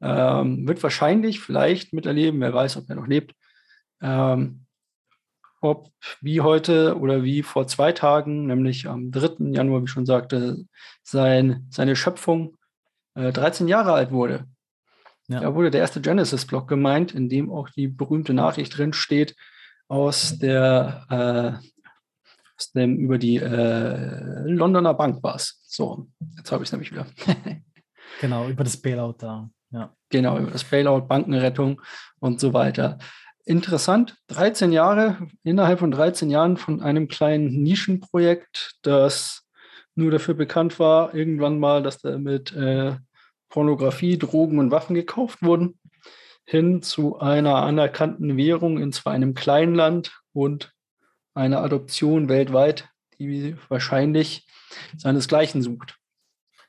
ähm, 0.01 0.67
wird 0.67 0.84
wahrscheinlich 0.84 1.39
vielleicht 1.39 1.93
miterleben, 1.93 2.39
wer 2.41 2.53
weiß, 2.53 2.77
ob 2.77 2.89
er 2.89 2.95
noch 2.95 3.08
lebt, 3.08 3.34
ähm, 4.01 4.65
ob 5.62 5.89
wie 6.21 6.41
heute 6.41 6.99
oder 6.99 7.23
wie 7.23 7.41
vor 7.41 7.67
zwei 7.67 7.91
Tagen, 7.91 8.47
nämlich 8.47 8.88
am 8.88 9.12
3. 9.12 9.51
Januar, 9.51 9.81
wie 9.81 9.86
ich 9.86 9.91
schon 9.91 10.05
sagte, 10.05 10.65
sein, 11.03 11.67
seine 11.71 11.95
Schöpfung 11.95 12.58
13 13.15 13.67
äh, 13.67 13.69
Jahre 13.71 13.93
alt 13.93 14.12
wurde. 14.12 14.45
Ja. 15.27 15.39
Da 15.39 15.55
wurde 15.55 15.71
der 15.71 15.81
erste 15.81 16.01
Genesis-Block 16.01 16.67
gemeint, 16.67 17.13
in 17.13 17.29
dem 17.29 17.51
auch 17.51 17.69
die 17.69 17.88
berühmte 17.88 18.34
Nachricht 18.34 18.77
drin 18.77 18.93
steht 18.93 19.36
aus 19.88 20.38
der 20.38 21.62
äh, 21.62 21.67
aus 22.58 22.71
dem 22.71 22.97
über 22.97 23.17
die 23.17 23.38
äh, 23.38 24.47
Londoner 24.47 24.93
Bank 24.93 25.21
war 25.23 25.36
es. 25.36 25.62
So, 25.67 26.08
jetzt 26.38 26.51
habe 26.51 26.63
ich 26.63 26.69
es 26.69 26.71
nämlich 26.71 26.91
wieder. 26.91 27.05
genau, 28.21 28.47
über 28.47 28.63
das 28.63 28.77
Bailout 28.77 29.15
da. 29.17 29.49
Ja. 29.71 29.93
Genau, 30.10 30.38
über 30.38 30.51
das 30.51 30.63
Bailout, 30.63 31.01
Bankenrettung 31.08 31.82
und 32.19 32.39
so 32.39 32.54
weiter. 32.54 32.97
interessant, 33.47 34.17
13 34.28 34.71
Jahre, 34.71 35.17
innerhalb 35.43 35.80
von 35.80 35.91
13 35.91 36.32
Jahren 36.32 36.58
von 36.58 36.82
einem 36.82 37.08
kleinen 37.08 37.62
Nischenprojekt, 37.62 38.78
das 38.82 39.43
nur 39.93 40.12
dafür 40.12 40.34
bekannt 40.34 40.80
war, 40.80 41.13
irgendwann 41.13 41.60
mal, 41.60 41.84
dass 41.84 41.99
da 41.99 42.17
mit 42.17 42.54
äh, 42.54 42.95
Pornografie, 43.49 44.17
Drogen 44.17 44.60
und 44.60 44.71
Waffen 44.71 44.95
gekauft 44.95 45.41
wurden, 45.41 45.80
hin 46.45 46.82
zu 46.82 47.19
einer 47.19 47.58
anerkannten 47.58 48.36
Währung 48.38 48.80
in 48.80 48.91
zwar 48.91 49.13
einem 49.13 49.34
kleinen 49.34 49.75
Land 49.75 50.19
und 50.34 50.73
einer 51.34 51.62
Adoption 51.62 52.30
weltweit, 52.30 52.89
die 53.19 53.56
wahrscheinlich 53.69 54.47
seinesgleichen 54.97 55.62
sucht. 55.62 55.97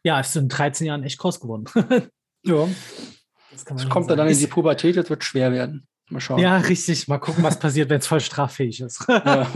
Ja, 0.02 0.20
es 0.20 0.32
sind 0.32 0.48
13 0.48 0.86
Jahren 0.86 1.02
echt 1.02 1.18
groß 1.18 1.40
geworden. 1.40 1.64
ja. 2.46 2.68
Das, 3.50 3.64
das 3.64 3.88
kommt 3.88 4.10
dann 4.10 4.28
in 4.28 4.38
die 4.38 4.46
Pubertät, 4.46 4.96
es 4.96 5.10
wird 5.10 5.24
schwer 5.24 5.52
werden. 5.52 5.86
Mal 6.08 6.20
schauen. 6.20 6.38
Ja, 6.38 6.58
richtig. 6.58 7.08
Mal 7.08 7.18
gucken, 7.18 7.42
was 7.42 7.58
passiert, 7.58 7.90
wenn 7.90 7.98
es 7.98 8.06
voll 8.06 8.20
straffähig 8.20 8.80
ist. 8.80 9.04
ja. 9.08 9.46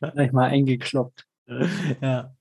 Gleich 0.14 0.32
mal 0.32 0.48
eingekloppt. 0.48 1.26
Ja. 2.00 2.34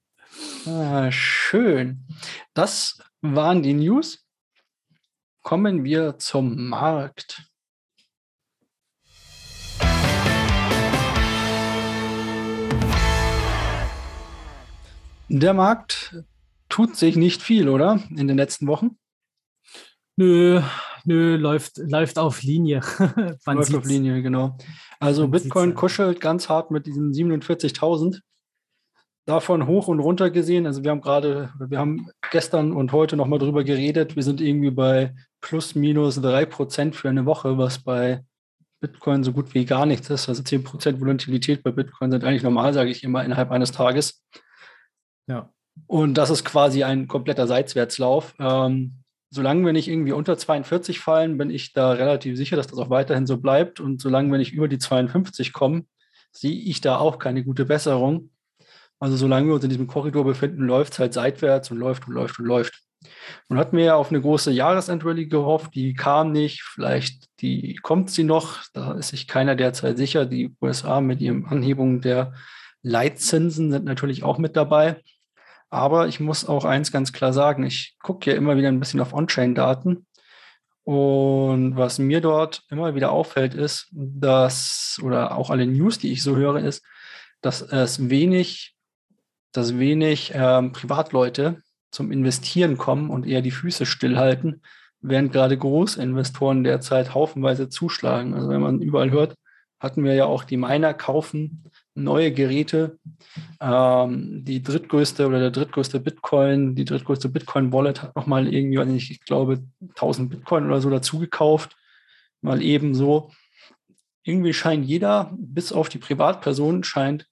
Ah, 0.66 1.12
schön. 1.12 2.06
Das 2.54 3.00
waren 3.22 3.62
die 3.62 3.74
News. 3.74 4.26
Kommen 5.42 5.84
wir 5.84 6.18
zum 6.18 6.70
Markt. 6.70 7.44
Der 15.28 15.54
Markt 15.54 16.24
tut 16.70 16.96
sich 16.96 17.16
nicht 17.16 17.42
viel, 17.42 17.70
oder? 17.70 18.02
In 18.10 18.28
den 18.28 18.38
letzten 18.38 18.68
Wochen? 18.68 18.98
Nö, 20.22 20.62
nö, 21.06 21.36
läuft, 21.36 21.78
läuft 21.78 22.20
auf 22.20 22.44
Linie. 22.44 22.82
läuft 23.48 23.74
auf 23.74 23.86
Linie, 23.86 24.22
genau. 24.22 24.56
Also 25.00 25.28
Bitcoin 25.28 25.74
kuschelt 25.74 26.22
ganz 26.22 26.48
hart 26.48 26.70
mit 26.70 26.86
diesen 26.86 27.12
47.000. 27.12 28.20
Davon 29.26 29.66
hoch 29.66 29.88
und 29.88 30.00
runter 30.00 30.30
gesehen. 30.30 30.68
Also 30.68 30.84
wir 30.84 30.92
haben 30.92 31.02
gerade, 31.02 31.52
wir 31.58 31.80
haben 31.80 32.08
gestern 32.30 32.72
und 32.72 32.92
heute 32.92 33.18
nochmal 33.18 33.40
drüber 33.40 33.64
geredet. 33.64 34.16
Wir 34.16 34.22
sind 34.22 34.42
irgendwie 34.42 34.70
bei 34.70 35.16
plus 35.42 35.74
minus 35.74 36.20
3% 36.20 36.94
für 36.94 37.10
eine 37.10 37.26
Woche, 37.26 37.58
was 37.58 37.80
bei 37.80 38.24
Bitcoin 38.80 39.24
so 39.24 39.34
gut 39.34 39.56
wie 39.56 39.66
gar 39.66 39.88
nichts 39.88 40.12
ist. 40.12 40.30
Also 40.30 40.44
10% 40.44 41.00
Volatilität 41.00 41.64
bei 41.64 41.72
Bitcoin 41.72 42.12
sind 42.12 42.24
eigentlich 42.24 42.44
normal, 42.44 42.74
sage 42.74 42.92
ich 42.92 43.04
immer, 43.04 43.26
innerhalb 43.26 43.50
eines 43.50 43.72
Tages. 43.72 44.24
Ja. 45.26 45.50
Und 45.88 46.14
das 46.14 46.30
ist 46.30 46.46
quasi 46.46 46.84
ein 46.84 47.08
kompletter 47.08 47.48
Seitwärtslauf. 47.48 48.36
Ähm, 48.38 49.01
solange 49.32 49.66
wir 49.66 49.74
nicht 49.74 49.88
irgendwie 49.88 50.12
unter 50.12 50.38
42 50.38 51.00
fallen, 51.00 51.38
bin 51.38 51.50
ich 51.50 51.74
da 51.74 51.94
relativ 51.94 52.38
sicher, 52.38 52.58
dass 52.58 52.68
das 52.68 52.78
auch 52.78 52.90
weiterhin 52.90 53.26
so 53.26 53.38
bleibt. 53.38 53.80
Und 53.80 54.02
solange 54.02 54.30
wir 54.30 54.38
nicht 54.38 54.54
über 54.54 54.68
die 54.68 54.78
52 54.78 55.54
kommen, 55.54 55.88
sehe 56.32 56.52
ich 56.52 56.82
da 56.82 56.98
auch 56.98 57.18
keine 57.18 57.44
gute 57.44 57.66
Besserung. 57.66 58.30
Also 59.00 59.18
solange 59.18 59.48
wir 59.48 59.56
uns 59.56 59.64
in 59.64 59.70
diesem 59.70 59.88
Korridor 59.88 60.26
befinden, 60.26 60.68
läuft 60.68 60.94
es 60.94 61.00
halt 61.00 61.14
seitwärts 61.14 61.72
und 61.72 61.78
läuft 61.78 62.08
und 62.08 62.14
läuft 62.14 62.40
und 62.40 62.46
läuft. 62.46 62.84
Und 63.48 63.58
hatten 63.58 63.78
wir 63.78 63.86
ja 63.86 63.96
auf 63.96 64.10
eine 64.12 64.22
große 64.22 64.52
Jahresendrallye 64.52 65.28
gehofft, 65.28 65.74
die 65.74 65.94
kam 65.94 66.32
nicht, 66.32 66.62
vielleicht 66.62 67.26
die 67.42 67.76
kommt 67.82 68.12
sie 68.12 68.24
noch, 68.24 68.60
da 68.74 68.94
ist 68.94 69.10
sich 69.10 69.28
keiner 69.28 69.56
derzeit 69.56 69.98
sicher. 69.98 70.26
Die 70.26 70.56
USA 70.62 71.02
mit 71.02 71.20
ihren 71.20 71.46
Anhebungen 71.46 72.02
der 72.02 72.34
Leitzinsen 72.84 73.72
sind 73.72 73.86
natürlich 73.86 74.24
auch 74.24 74.38
mit 74.38 74.56
dabei. 74.56 75.02
Aber 75.72 76.10
ich 76.10 76.20
muss 76.20 76.48
auch 76.48 76.66
eins 76.66 76.92
ganz 76.92 77.14
klar 77.14 77.32
sagen, 77.32 77.64
ich 77.64 77.96
gucke 78.04 78.30
ja 78.30 78.36
immer 78.36 78.58
wieder 78.58 78.68
ein 78.68 78.80
bisschen 78.80 79.00
auf 79.00 79.14
On-Chain-Daten. 79.14 80.06
Und 80.84 81.78
was 81.78 81.98
mir 81.98 82.20
dort 82.20 82.64
immer 82.70 82.94
wieder 82.94 83.12
auffällt, 83.12 83.54
ist, 83.54 83.88
dass, 83.92 85.00
oder 85.02 85.38
auch 85.38 85.50
alle 85.50 85.66
News, 85.66 85.98
die 85.98 86.12
ich 86.12 86.24
so 86.24 86.36
höre, 86.36 86.58
ist, 86.58 86.84
dass 87.40 87.62
es 87.62 88.10
wenig, 88.10 88.76
dass 89.54 89.80
wenig 89.80 90.34
ähm, 90.36 90.74
Privatleute 90.74 91.62
zum 91.90 92.12
Investieren 92.12 92.78
kommen 92.78 93.10
und 93.10 93.26
eher 93.26 93.42
die 93.42 93.52
Füße 93.52 93.86
stillhalten, 93.86 94.64
während 95.00 95.32
gerade 95.32 95.58
Großinvestoren 95.58 96.66
derzeit 96.66 97.14
haufenweise 97.14 97.70
zuschlagen. 97.70 98.34
Also 98.34 98.50
wenn 98.50 98.62
man 98.62 98.82
überall 98.82 99.12
hört, 99.12 99.36
hatten 99.80 100.04
wir 100.04 100.16
ja 100.16 100.26
auch 100.26 100.44
die 100.44 100.58
Miner 100.58 100.94
kaufen 100.94 101.72
neue 101.94 102.32
Geräte. 102.32 102.98
Ähm, 103.60 104.44
die 104.44 104.62
drittgrößte 104.62 105.28
oder 105.28 105.40
der 105.40 105.52
drittgrößte 105.52 106.00
Bitcoin, 106.00 106.76
die 106.76 106.86
drittgrößte 106.86 107.30
Bitcoin-Wallet 107.30 108.04
hat 108.04 108.16
nochmal 108.16 108.52
irgendwie, 108.54 108.96
ich 108.96 109.24
glaube, 109.26 109.64
1000 109.90 110.30
Bitcoin 110.30 110.66
oder 110.66 110.82
so 110.82 110.90
dazu 110.90 111.20
gekauft. 111.20 111.76
Mal 112.42 112.62
eben 112.62 112.96
so. 112.96 113.32
Irgendwie 114.24 114.54
scheint 114.54 114.86
jeder, 114.86 115.34
bis 115.38 115.72
auf 115.72 115.90
die 115.90 115.98
Privatpersonen, 115.98 116.84
scheint 116.84 117.28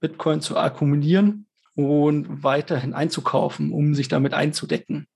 Bitcoin 0.00 0.40
zu 0.40 0.56
akkumulieren 0.56 1.46
und 1.74 2.42
weiterhin 2.42 2.94
einzukaufen, 2.94 3.72
um 3.72 3.94
sich 3.94 4.08
damit 4.08 4.34
einzudecken. 4.34 5.06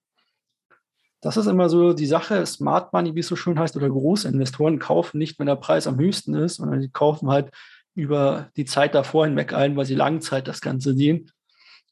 Das 1.20 1.38
ist 1.38 1.46
immer 1.46 1.70
so 1.70 1.94
die 1.94 2.06
Sache, 2.06 2.44
Smart 2.44 2.92
Money, 2.92 3.14
wie 3.14 3.20
es 3.20 3.28
so 3.28 3.36
schön 3.36 3.58
heißt, 3.58 3.76
oder 3.76 3.88
Großinvestoren 3.88 4.78
kaufen 4.78 5.16
nicht, 5.16 5.38
wenn 5.38 5.46
der 5.46 5.56
Preis 5.56 5.86
am 5.86 5.98
höchsten 5.98 6.34
ist, 6.34 6.56
sondern 6.56 6.82
die 6.82 6.90
kaufen 6.90 7.30
halt 7.30 7.50
über 7.94 8.50
die 8.56 8.64
Zeit 8.64 8.94
davor 8.94 9.26
hinweg 9.26 9.52
ein, 9.52 9.76
weil 9.76 9.86
sie 9.86 9.94
Langzeit 9.94 10.48
das 10.48 10.60
Ganze 10.60 10.94
sehen. 10.94 11.30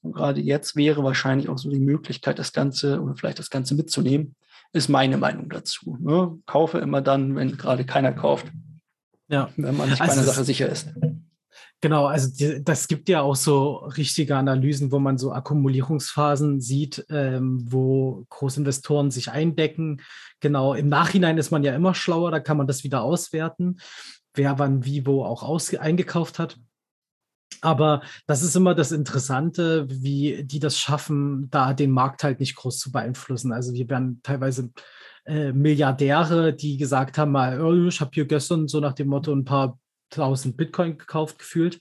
Und 0.02 0.12
gerade 0.14 0.40
jetzt 0.40 0.74
wäre 0.74 1.04
wahrscheinlich 1.04 1.48
auch 1.48 1.58
so 1.58 1.70
die 1.70 1.78
Möglichkeit, 1.78 2.38
das 2.38 2.52
Ganze 2.52 3.00
oder 3.00 3.14
vielleicht 3.14 3.38
das 3.38 3.50
Ganze 3.50 3.74
mitzunehmen, 3.74 4.34
ist 4.72 4.88
meine 4.88 5.16
Meinung 5.16 5.48
dazu. 5.48 5.96
Ne? 6.00 6.38
Kaufe 6.46 6.78
immer 6.78 7.02
dann, 7.02 7.36
wenn 7.36 7.56
gerade 7.56 7.84
keiner 7.84 8.12
kauft. 8.12 8.46
Ja. 9.28 9.50
Wenn 9.56 9.76
man 9.76 9.90
sich 9.90 10.00
also 10.00 10.14
bei 10.14 10.18
einer 10.18 10.26
Sache 10.30 10.44
sicher 10.44 10.68
ist. 10.68 10.88
Genau, 11.80 12.06
also 12.06 12.28
die, 12.32 12.62
das 12.62 12.86
gibt 12.86 13.08
ja 13.08 13.22
auch 13.22 13.34
so 13.34 13.74
richtige 13.74 14.36
Analysen, 14.36 14.92
wo 14.92 15.00
man 15.00 15.18
so 15.18 15.32
Akkumulierungsphasen 15.32 16.60
sieht, 16.60 17.04
ähm, 17.10 17.64
wo 17.68 18.24
Großinvestoren 18.28 19.10
sich 19.10 19.30
eindecken. 19.30 20.00
Genau, 20.38 20.74
im 20.74 20.88
Nachhinein 20.88 21.38
ist 21.38 21.50
man 21.50 21.64
ja 21.64 21.74
immer 21.74 21.94
schlauer, 21.94 22.30
da 22.30 22.40
kann 22.40 22.56
man 22.56 22.68
das 22.68 22.84
wieder 22.84 23.02
auswerten 23.02 23.78
wer 24.34 24.58
wann 24.58 24.84
wie 24.84 25.06
wo 25.06 25.24
auch 25.24 25.42
aus, 25.42 25.74
eingekauft 25.74 26.38
hat. 26.38 26.58
Aber 27.60 28.02
das 28.26 28.42
ist 28.42 28.56
immer 28.56 28.74
das 28.74 28.90
Interessante, 28.90 29.86
wie 29.88 30.42
die 30.44 30.58
das 30.58 30.78
schaffen, 30.78 31.48
da 31.50 31.74
den 31.74 31.90
Markt 31.90 32.24
halt 32.24 32.40
nicht 32.40 32.56
groß 32.56 32.78
zu 32.78 32.90
beeinflussen. 32.90 33.52
Also 33.52 33.72
wir 33.72 33.88
werden 33.88 34.20
teilweise 34.22 34.72
äh, 35.24 35.52
Milliardäre, 35.52 36.54
die 36.54 36.76
gesagt 36.76 37.18
haben, 37.18 37.32
mal, 37.32 37.60
oh, 37.60 37.86
ich 37.86 38.00
habe 38.00 38.10
hier 38.14 38.26
gestern 38.26 38.66
so 38.66 38.80
nach 38.80 38.94
dem 38.94 39.08
Motto 39.08 39.32
ein 39.32 39.44
paar 39.44 39.78
tausend 40.10 40.56
Bitcoin 40.56 40.98
gekauft 40.98 41.38
gefühlt. 41.38 41.78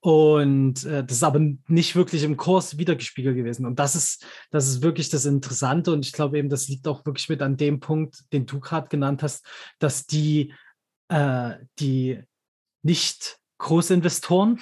Und 0.00 0.84
äh, 0.84 1.02
das 1.02 1.16
ist 1.16 1.22
aber 1.22 1.40
nicht 1.66 1.96
wirklich 1.96 2.24
im 2.24 2.36
Kurs 2.36 2.76
wiedergespiegelt 2.76 3.36
gewesen. 3.36 3.64
Und 3.64 3.78
das 3.78 3.96
ist, 3.96 4.26
das 4.50 4.68
ist 4.68 4.82
wirklich 4.82 5.08
das 5.08 5.24
Interessante. 5.24 5.90
Und 5.92 6.04
ich 6.04 6.12
glaube 6.12 6.36
eben, 6.36 6.50
das 6.50 6.68
liegt 6.68 6.86
auch 6.86 7.06
wirklich 7.06 7.30
mit 7.30 7.40
an 7.40 7.56
dem 7.56 7.80
Punkt, 7.80 8.30
den 8.30 8.44
du 8.44 8.60
gerade 8.60 8.88
genannt 8.88 9.22
hast, 9.22 9.46
dass 9.78 10.06
die 10.06 10.52
äh, 11.14 11.64
die 11.78 12.18
nicht 12.82 13.38
Großinvestoren, 13.58 14.60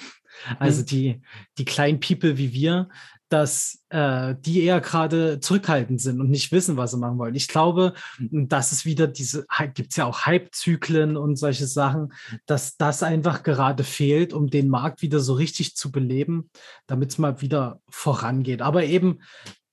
also 0.59 0.81
mhm. 0.81 0.85
die, 0.85 1.21
die 1.57 1.65
kleinen 1.65 1.99
People 1.99 2.37
wie 2.37 2.53
wir, 2.53 2.89
dass 3.27 3.83
äh, 3.89 4.35
die 4.39 4.61
eher 4.61 4.79
gerade 4.79 5.39
zurückhaltend 5.39 5.99
sind 5.99 6.21
und 6.21 6.29
nicht 6.29 6.51
wissen, 6.51 6.77
was 6.77 6.91
sie 6.91 6.97
machen 6.97 7.17
wollen. 7.17 7.33
Ich 7.33 7.47
glaube, 7.47 7.95
das 8.19 8.71
ist 8.71 8.85
wieder 8.85 9.07
diese, 9.07 9.47
gibt 9.73 9.89
es 9.89 9.95
ja 9.97 10.05
auch 10.05 10.27
Hype-Zyklen 10.27 11.17
und 11.17 11.37
solche 11.37 11.65
Sachen, 11.65 12.13
dass 12.45 12.77
das 12.77 13.01
einfach 13.01 13.41
gerade 13.41 13.83
fehlt, 13.83 14.31
um 14.31 14.51
den 14.51 14.69
Markt 14.69 15.01
wieder 15.01 15.19
so 15.19 15.33
richtig 15.33 15.75
zu 15.75 15.91
beleben, 15.91 16.51
damit 16.85 17.09
es 17.09 17.17
mal 17.17 17.41
wieder 17.41 17.81
vorangeht. 17.89 18.61
Aber 18.61 18.83
eben 18.83 19.19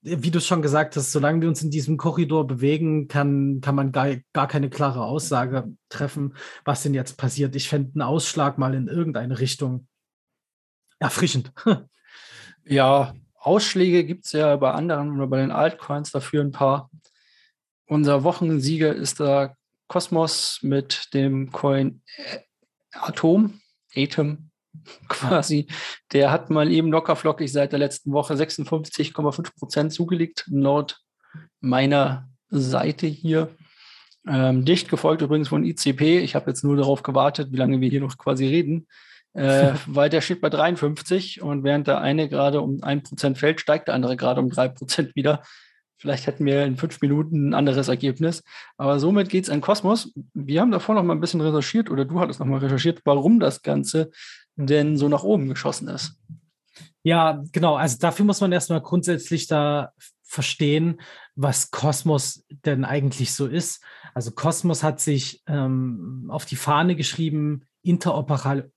wie 0.02 0.30
du 0.30 0.40
schon 0.40 0.62
gesagt 0.62 0.96
hast, 0.96 1.12
solange 1.12 1.42
wir 1.42 1.48
uns 1.48 1.62
in 1.62 1.70
diesem 1.70 1.96
Korridor 1.96 2.46
bewegen, 2.46 3.06
kann, 3.08 3.60
kann 3.60 3.74
man 3.74 3.92
gar, 3.92 4.16
gar 4.32 4.48
keine 4.48 4.70
klare 4.70 5.04
Aussage 5.04 5.70
treffen, 5.88 6.34
was 6.64 6.82
denn 6.82 6.94
jetzt 6.94 7.18
passiert. 7.18 7.54
Ich 7.54 7.68
fände 7.68 7.92
einen 7.94 8.02
Ausschlag 8.02 8.56
mal 8.56 8.74
in 8.74 8.88
irgendeine 8.88 9.38
Richtung 9.38 9.86
erfrischend. 10.98 11.52
Ja, 12.66 13.14
Ausschläge 13.34 14.04
gibt 14.04 14.26
es 14.26 14.32
ja 14.32 14.54
bei 14.56 14.70
anderen 14.70 15.16
oder 15.16 15.26
bei 15.26 15.38
den 15.38 15.50
Altcoins 15.50 16.12
dafür 16.12 16.42
ein 16.44 16.52
paar. 16.52 16.90
Unser 17.86 18.22
Wochensieger 18.22 18.94
ist 18.94 19.18
da 19.18 19.56
Kosmos 19.88 20.60
mit 20.62 21.12
dem 21.14 21.50
Coin 21.50 22.02
Atom, 22.92 23.60
Atom, 23.96 24.49
quasi, 25.08 25.66
der 26.12 26.30
hat 26.30 26.50
mal 26.50 26.70
eben 26.70 26.90
lockerflockig 26.90 27.52
seit 27.52 27.72
der 27.72 27.78
letzten 27.78 28.12
Woche 28.12 28.34
56,5 28.34 29.54
Prozent 29.58 29.92
zugelegt, 29.92 30.44
laut 30.50 31.00
meiner 31.60 32.28
Seite 32.48 33.06
hier. 33.06 33.54
Ähm, 34.28 34.64
dicht 34.64 34.88
gefolgt 34.88 35.22
übrigens 35.22 35.48
von 35.48 35.64
ICP. 35.64 36.18
Ich 36.18 36.34
habe 36.34 36.50
jetzt 36.50 36.62
nur 36.62 36.76
darauf 36.76 37.02
gewartet, 37.02 37.52
wie 37.52 37.56
lange 37.56 37.80
wir 37.80 37.88
hier 37.88 38.00
noch 38.00 38.18
quasi 38.18 38.46
reden, 38.46 38.86
äh, 39.32 39.72
weil 39.86 40.10
der 40.10 40.20
steht 40.20 40.40
bei 40.40 40.50
53 40.50 41.40
und 41.40 41.64
während 41.64 41.86
der 41.86 42.00
eine 42.00 42.28
gerade 42.28 42.60
um 42.60 42.80
1% 42.80 43.36
fällt, 43.36 43.60
steigt 43.60 43.88
der 43.88 43.94
andere 43.94 44.16
gerade 44.16 44.40
um 44.40 44.48
3% 44.48 45.14
wieder. 45.14 45.42
Vielleicht 46.00 46.26
hätten 46.26 46.46
wir 46.46 46.64
in 46.64 46.78
fünf 46.78 46.98
Minuten 47.02 47.50
ein 47.50 47.54
anderes 47.54 47.88
Ergebnis. 47.88 48.42
Aber 48.78 48.98
somit 48.98 49.28
geht 49.28 49.44
es 49.44 49.50
an 49.50 49.60
Kosmos. 49.60 50.14
Wir 50.32 50.62
haben 50.62 50.70
davor 50.70 50.94
noch 50.94 51.02
mal 51.02 51.14
ein 51.14 51.20
bisschen 51.20 51.42
recherchiert 51.42 51.90
oder 51.90 52.06
du 52.06 52.18
hattest 52.20 52.40
noch 52.40 52.46
mal 52.46 52.58
recherchiert, 52.58 53.02
warum 53.04 53.38
das 53.38 53.60
Ganze 53.60 54.10
denn 54.56 54.96
so 54.96 55.08
nach 55.08 55.22
oben 55.22 55.48
geschossen 55.48 55.88
ist. 55.88 56.16
Ja, 57.02 57.42
genau. 57.52 57.76
Also 57.76 57.98
dafür 57.98 58.24
muss 58.24 58.40
man 58.40 58.52
erstmal 58.52 58.82
grundsätzlich 58.82 59.46
da 59.46 59.92
verstehen, 60.22 61.00
was 61.34 61.70
Kosmos 61.70 62.44
denn 62.64 62.84
eigentlich 62.84 63.34
so 63.34 63.46
ist. 63.46 63.82
Also 64.14 64.30
Kosmos 64.32 64.82
hat 64.82 65.00
sich 65.00 65.42
ähm, 65.46 66.26
auf 66.28 66.44
die 66.44 66.56
Fahne 66.56 66.94
geschrieben, 66.96 67.66
interoperal. 67.82 68.70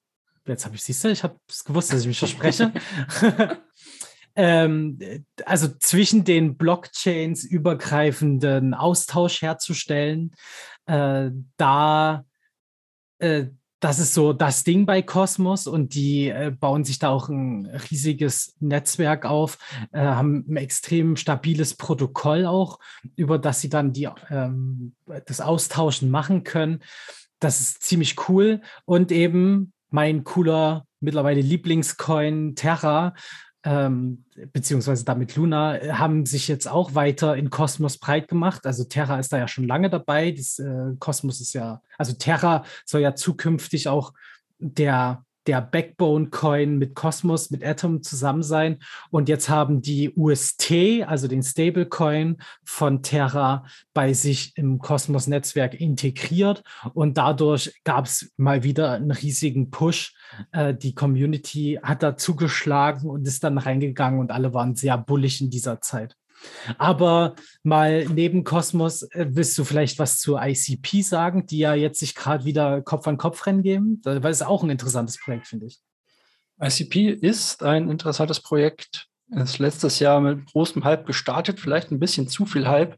Jetzt 0.47 0.65
habe 0.65 0.75
ich, 0.75 0.83
siehst 0.83 1.03
du, 1.03 1.09
ich 1.09 1.23
habe 1.23 1.37
es 1.47 1.63
gewusst, 1.63 1.91
dass 1.91 2.01
ich 2.01 2.07
mich 2.07 2.19
verspreche. 2.19 2.73
ähm, 4.35 4.99
also 5.45 5.67
zwischen 5.79 6.23
den 6.23 6.57
Blockchains 6.57 7.43
übergreifenden 7.43 8.73
Austausch 8.73 9.41
herzustellen, 9.41 10.31
äh, 10.85 11.29
da 11.57 12.25
äh, 13.19 13.47
das 13.83 13.99
ist 13.99 14.13
so 14.13 14.31
das 14.31 14.63
Ding 14.63 14.85
bei 14.85 15.01
Cosmos 15.01 15.67
und 15.67 15.93
die 15.93 16.29
äh, 16.29 16.55
bauen 16.57 16.85
sich 16.85 16.99
da 16.99 17.09
auch 17.09 17.27
ein 17.27 17.65
riesiges 17.91 18.55
Netzwerk 18.61 19.25
auf, 19.25 19.57
äh, 19.91 19.99
haben 19.99 20.45
ein 20.47 20.55
extrem 20.55 21.17
stabiles 21.17 21.73
Protokoll 21.73 22.45
auch, 22.45 22.79
über 23.17 23.37
das 23.37 23.59
sie 23.59 23.67
dann 23.67 23.91
die, 23.91 24.07
ähm, 24.29 24.95
das 25.25 25.41
Austauschen 25.41 26.09
machen 26.09 26.45
können. 26.45 26.81
Das 27.39 27.59
ist 27.59 27.83
ziemlich 27.83 28.29
cool 28.29 28.61
und 28.85 29.11
eben 29.11 29.73
mein 29.89 30.23
cooler 30.23 30.85
mittlerweile 31.01 31.41
Lieblingscoin 31.41 32.55
Terra 32.55 33.13
ähm, 33.63 34.25
beziehungsweise 34.51 35.05
damit 35.05 35.35
Luna, 35.35 35.77
äh, 35.77 35.93
haben 35.93 36.25
sich 36.25 36.47
jetzt 36.47 36.67
auch 36.67 36.95
weiter 36.95 37.35
in 37.37 37.49
Kosmos 37.49 37.97
breit 37.97 38.27
gemacht. 38.27 38.65
Also 38.65 38.83
Terra 38.83 39.19
ist 39.19 39.31
da 39.31 39.37
ja 39.37 39.47
schon 39.47 39.67
lange 39.67 39.89
dabei. 39.89 40.31
Das 40.31 40.59
äh, 40.59 40.95
Kosmos 40.99 41.39
ist 41.39 41.53
ja, 41.53 41.81
also 41.97 42.13
Terra 42.13 42.65
soll 42.85 43.01
ja 43.01 43.15
zukünftig 43.15 43.87
auch 43.87 44.13
der 44.59 45.25
der 45.47 45.61
Backbone-Coin 45.61 46.77
mit 46.77 46.95
Cosmos, 46.95 47.51
mit 47.51 47.63
Atom 47.63 48.01
zusammen 48.01 48.43
sein. 48.43 48.79
Und 49.09 49.29
jetzt 49.29 49.49
haben 49.49 49.81
die 49.81 50.13
UST, 50.15 51.03
also 51.05 51.27
den 51.27 51.43
Stablecoin 51.43 52.37
von 52.63 53.03
Terra, 53.03 53.65
bei 53.93 54.13
sich 54.13 54.53
im 54.57 54.79
Cosmos-Netzwerk 54.79 55.79
integriert. 55.79 56.63
Und 56.93 57.17
dadurch 57.17 57.81
gab 57.83 58.05
es 58.05 58.31
mal 58.37 58.63
wieder 58.63 58.91
einen 58.91 59.11
riesigen 59.11 59.69
Push. 59.69 60.15
Äh, 60.51 60.73
die 60.73 60.95
Community 60.95 61.79
hat 61.81 62.03
da 62.03 62.17
zugeschlagen 62.17 63.09
und 63.09 63.27
ist 63.27 63.43
dann 63.43 63.57
reingegangen 63.57 64.19
und 64.19 64.31
alle 64.31 64.53
waren 64.53 64.75
sehr 64.75 64.97
bullig 64.97 65.41
in 65.41 65.49
dieser 65.49 65.81
Zeit. 65.81 66.15
Aber 66.77 67.35
mal 67.63 68.05
neben 68.05 68.43
Kosmos, 68.43 69.03
äh, 69.03 69.27
willst 69.29 69.57
du 69.57 69.63
vielleicht 69.63 69.99
was 69.99 70.19
zur 70.19 70.41
ICP 70.41 71.01
sagen, 71.01 71.45
die 71.45 71.59
ja 71.59 71.73
jetzt 71.73 71.99
sich 71.99 72.15
gerade 72.15 72.45
wieder 72.45 72.81
Kopf 72.81 73.07
an 73.07 73.17
Kopf 73.17 73.45
rennen 73.45 73.63
geben? 73.63 74.01
Weil 74.03 74.31
es 74.31 74.41
auch 74.41 74.63
ein 74.63 74.69
interessantes 74.69 75.19
Projekt, 75.19 75.47
finde 75.47 75.67
ich. 75.67 75.79
ICP 76.61 77.09
ist 77.09 77.63
ein 77.63 77.89
interessantes 77.89 78.39
Projekt. 78.39 79.07
Es 79.31 79.51
ist 79.51 79.59
letztes 79.59 79.99
Jahr 79.99 80.21
mit 80.21 80.45
großem 80.51 80.83
Hype 80.83 81.05
gestartet, 81.05 81.59
vielleicht 81.59 81.91
ein 81.91 81.99
bisschen 81.99 82.27
zu 82.27 82.45
viel 82.45 82.67
Hype 82.67 82.97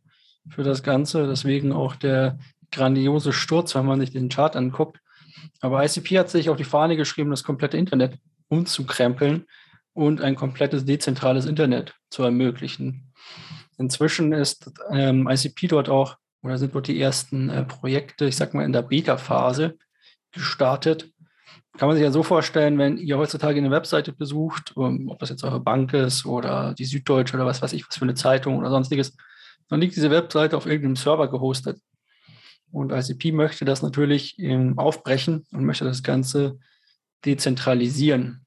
für 0.50 0.64
das 0.64 0.84
Ganze. 0.84 1.28
Deswegen 1.28 1.72
auch 1.72 1.96
der 1.96 2.38
grandiose 2.72 3.32
Sturz, 3.32 3.74
wenn 3.76 3.86
man 3.86 4.00
sich 4.00 4.12
den 4.12 4.30
Chart 4.30 4.56
anguckt. 4.56 5.00
Aber 5.62 5.84
ICP 5.84 6.20
hat 6.20 6.30
sich 6.30 6.50
auf 6.50 6.58
die 6.58 6.64
Fahne 6.64 6.98
geschrieben, 6.98 7.30
das 7.30 7.44
komplette 7.44 7.78
Internet 7.78 8.20
umzukrempeln 8.50 9.46
und 9.94 10.22
ein 10.22 10.36
komplettes 10.36 10.86
dezentrales 10.86 11.46
Internet 11.46 11.96
zu 12.10 12.24
ermöglichen. 12.24 13.05
Inzwischen 13.78 14.32
ist 14.32 14.72
ähm, 14.92 15.28
ICP 15.30 15.68
dort 15.68 15.90
auch, 15.90 16.18
oder 16.42 16.58
sind 16.58 16.76
dort 16.76 16.88
die 16.88 17.00
ersten 17.00 17.50
äh, 17.50 17.64
Projekte, 17.64 18.26
ich 18.26 18.36
sag 18.36 18.54
mal, 18.54 18.64
in 18.64 18.74
der 18.74 18.84
Beta-Phase 18.84 19.78
gestartet. 20.32 21.12
Kann 21.78 21.90
man 21.90 21.98
sich 21.98 22.04
ja 22.04 22.12
so 22.12 22.24
vorstellen, 22.24 22.78
wenn 22.78 22.98
ihr 22.98 23.18
heutzutage 23.18 23.58
eine 23.58 23.72
Webseite 23.72 24.14
besucht, 24.14 24.78
um, 24.78 25.02
ähm, 25.02 25.10
ob 25.10 25.20
das 25.20 25.30
jetzt 25.30 25.44
eure 25.44 25.60
Bank 25.60 25.94
ist 25.94 26.26
oder 26.26 26.74
die 26.74 26.86
Süddeutsche 26.86 27.36
oder 27.36 27.46
was 27.46 27.62
weiß 27.62 27.74
ich, 27.74 27.88
was 27.88 27.98
für 27.98 28.06
eine 28.06 28.14
Zeitung 28.14 28.58
oder 28.58 28.70
sonstiges, 28.70 29.18
dann 29.68 29.82
liegt 29.82 29.96
diese 29.96 30.12
Webseite 30.12 30.56
auf 30.56 30.66
irgendeinem 30.66 30.96
Server 30.96 31.30
gehostet. 31.30 31.82
Und 32.72 32.92
ICP 32.92 33.32
möchte 33.32 33.66
das 33.66 33.82
natürlich 33.82 34.38
ähm, 34.40 34.78
aufbrechen 34.78 35.46
und 35.52 35.66
möchte 35.66 35.86
das 35.86 36.04
Ganze 36.04 36.60
dezentralisieren. 37.26 38.46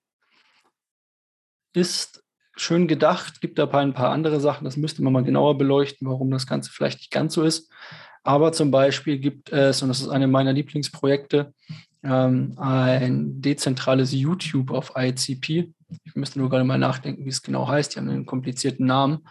Ist 1.74 2.22
schön 2.60 2.88
gedacht, 2.88 3.40
gibt 3.40 3.58
da 3.58 3.68
ein 3.70 3.94
paar 3.94 4.10
andere 4.10 4.40
Sachen, 4.40 4.64
das 4.64 4.76
müsste 4.76 5.02
man 5.02 5.12
mal 5.12 5.24
genauer 5.24 5.58
beleuchten, 5.58 6.08
warum 6.08 6.30
das 6.30 6.46
Ganze 6.46 6.70
vielleicht 6.70 6.98
nicht 6.98 7.10
ganz 7.10 7.34
so 7.34 7.42
ist. 7.42 7.70
Aber 8.22 8.52
zum 8.52 8.70
Beispiel 8.70 9.18
gibt 9.18 9.50
es, 9.52 9.82
und 9.82 9.88
das 9.88 10.00
ist 10.00 10.08
eine 10.08 10.26
meiner 10.26 10.52
Lieblingsprojekte, 10.52 11.54
ähm, 12.02 12.54
ein 12.58 13.40
dezentrales 13.40 14.12
YouTube 14.12 14.70
auf 14.70 14.92
ICP. 14.96 15.72
Ich 16.04 16.14
müsste 16.14 16.38
nur 16.38 16.50
gerade 16.50 16.64
mal 16.64 16.78
nachdenken, 16.78 17.24
wie 17.24 17.30
es 17.30 17.42
genau 17.42 17.68
heißt. 17.68 17.94
Die 17.94 17.98
haben 17.98 18.08
einen 18.08 18.26
komplizierten 18.26 18.86
Namen, 18.86 19.26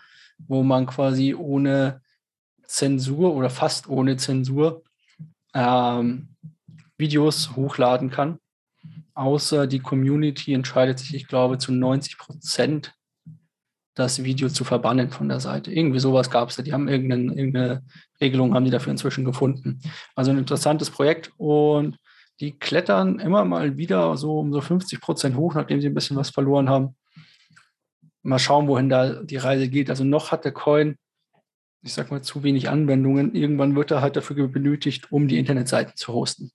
wo 0.47 0.63
man 0.63 0.85
quasi 0.85 1.35
ohne 1.35 2.01
Zensur 2.65 3.35
oder 3.35 3.49
fast 3.49 3.87
ohne 3.87 4.17
Zensur 4.17 4.83
ähm, 5.53 6.29
Videos 6.97 7.55
hochladen 7.55 8.09
kann. 8.09 8.39
Außer 9.13 9.67
die 9.67 9.79
Community 9.79 10.53
entscheidet 10.53 10.99
sich, 10.99 11.13
ich 11.15 11.27
glaube, 11.27 11.57
zu 11.57 11.71
90 11.71 12.17
Prozent 12.17 12.96
das 13.97 14.23
Video 14.23 14.47
zu 14.47 14.63
verbannen 14.63 15.09
von 15.09 15.27
der 15.27 15.39
Seite. 15.39 15.71
Irgendwie 15.71 15.99
sowas 15.99 16.29
gab 16.29 16.49
es. 16.49 16.57
Die 16.57 16.71
haben 16.71 16.87
irgendeine, 16.87 17.33
irgendeine 17.33 17.83
Regelung, 18.21 18.53
haben 18.53 18.65
die 18.65 18.71
dafür 18.71 18.91
inzwischen 18.91 19.25
gefunden. 19.25 19.81
Also 20.15 20.29
ein 20.29 20.37
interessantes 20.37 20.91
Projekt 20.91 21.31
und 21.37 21.97
die 22.39 22.51
klettern 22.51 23.19
immer 23.19 23.43
mal 23.43 23.77
wieder 23.77 24.15
so 24.15 24.39
um 24.39 24.53
so 24.53 24.61
50 24.61 25.01
Prozent 25.01 25.35
hoch, 25.35 25.55
nachdem 25.55 25.81
sie 25.81 25.87
ein 25.87 25.95
bisschen 25.95 26.15
was 26.15 26.29
verloren 26.29 26.69
haben. 26.69 26.95
Mal 28.21 28.37
schauen, 28.37 28.67
wohin 28.67 28.89
da 28.89 29.23
die 29.23 29.37
Reise 29.37 29.67
geht. 29.67 29.89
Also 29.89 30.03
noch 30.03 30.31
hat 30.31 30.45
der 30.45 30.51
Coin, 30.51 30.97
ich 31.81 31.93
sag 31.93 32.11
mal, 32.11 32.21
zu 32.21 32.43
wenig 32.43 32.69
Anwendungen. 32.69 33.33
Irgendwann 33.33 33.75
wird 33.75 33.89
er 33.89 34.01
halt 34.01 34.15
dafür 34.15 34.47
benötigt, 34.47 35.11
um 35.11 35.27
die 35.27 35.39
Internetseiten 35.39 35.95
zu 35.95 36.13
hosten. 36.13 36.51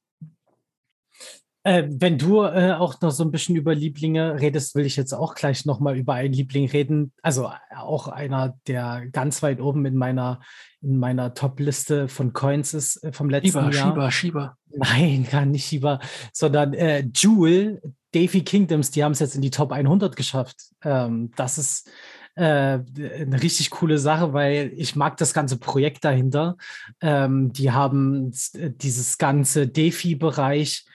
Äh, 1.65 1.85
wenn 1.89 2.19
du 2.19 2.43
äh, 2.43 2.73
auch 2.73 3.01
noch 3.01 3.13
so 3.13 3.23
ein 3.23 3.31
bisschen 3.31 3.55
über 3.55 3.75
Lieblinge 3.75 4.41
redest, 4.41 4.75
will 4.75 4.85
ich 4.85 4.97
jetzt 4.97 5.13
auch 5.13 5.35
gleich 5.35 5.65
nochmal 5.65 5.97
über 5.97 6.15
einen 6.15 6.35
Liebling 6.35 6.69
reden. 6.69 7.13
Also 7.23 7.47
äh, 7.47 7.77
auch 7.77 8.09
einer, 8.09 8.59
der 8.67 9.07
ganz 9.13 9.43
weit 9.43 9.61
oben 9.61 9.87
in 9.87 9.95
meiner, 9.95 10.41
in 10.81 10.99
meiner 10.99 11.35
Top-Liste 11.35 12.09
von 12.09 12.33
Coins 12.33 12.75
ist 12.75 12.97
äh, 13.05 13.13
vom 13.13 13.31
letzten 13.31 13.51
Schieber, 13.51 13.71
Jahr. 13.71 13.91
Schieber, 13.91 14.11
Schieber. 14.11 14.57
Nein, 14.75 15.27
gar 15.31 15.45
nicht 15.45 15.67
Schieber, 15.67 16.01
sondern 16.33 16.75
äh, 16.75 17.05
Jewel, 17.15 17.81
Davy 18.13 18.43
Kingdoms, 18.43 18.91
die 18.91 19.05
haben 19.05 19.13
es 19.13 19.21
jetzt 19.21 19.37
in 19.37 19.43
die 19.43 19.51
Top 19.51 19.71
100 19.71 20.17
geschafft. 20.17 20.57
Ähm, 20.83 21.31
das 21.37 21.59
ist 21.59 21.89
äh, 22.35 22.43
eine 22.43 23.41
richtig 23.41 23.71
coole 23.71 23.99
Sache, 23.99 24.33
weil 24.33 24.73
ich 24.75 24.97
mag 24.97 25.17
das 25.17 25.33
ganze 25.33 25.59
Projekt 25.59 26.05
dahinter. 26.05 26.57
Ähm, 27.01 27.53
die 27.53 27.71
haben 27.71 28.33
dieses 28.53 29.19
ganze 29.19 29.69
DeFi-Bereich 29.69 30.87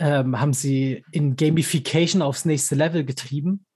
ähm, 0.00 0.40
haben 0.40 0.52
sie 0.52 1.04
in 1.12 1.36
Gamification 1.36 2.22
aufs 2.22 2.44
nächste 2.44 2.74
Level 2.74 3.04
getrieben. 3.04 3.66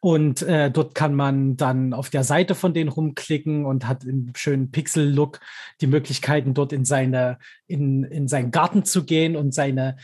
Und 0.00 0.42
äh, 0.42 0.70
dort 0.70 0.94
kann 0.94 1.14
man 1.14 1.56
dann 1.56 1.92
auf 1.92 2.10
der 2.10 2.24
Seite 2.24 2.56
von 2.56 2.74
denen 2.74 2.90
rumklicken 2.90 3.64
und 3.64 3.86
hat 3.86 4.02
im 4.04 4.32
schönen 4.34 4.72
Pixel-Look 4.72 5.38
die 5.80 5.86
Möglichkeiten, 5.86 6.54
dort 6.54 6.72
in 6.72 6.84
seine, 6.84 7.38
in, 7.68 8.02
in 8.02 8.26
seinen 8.26 8.50
Garten 8.50 8.84
zu 8.84 9.04
gehen 9.04 9.36
und 9.36 9.54
seine 9.54 9.96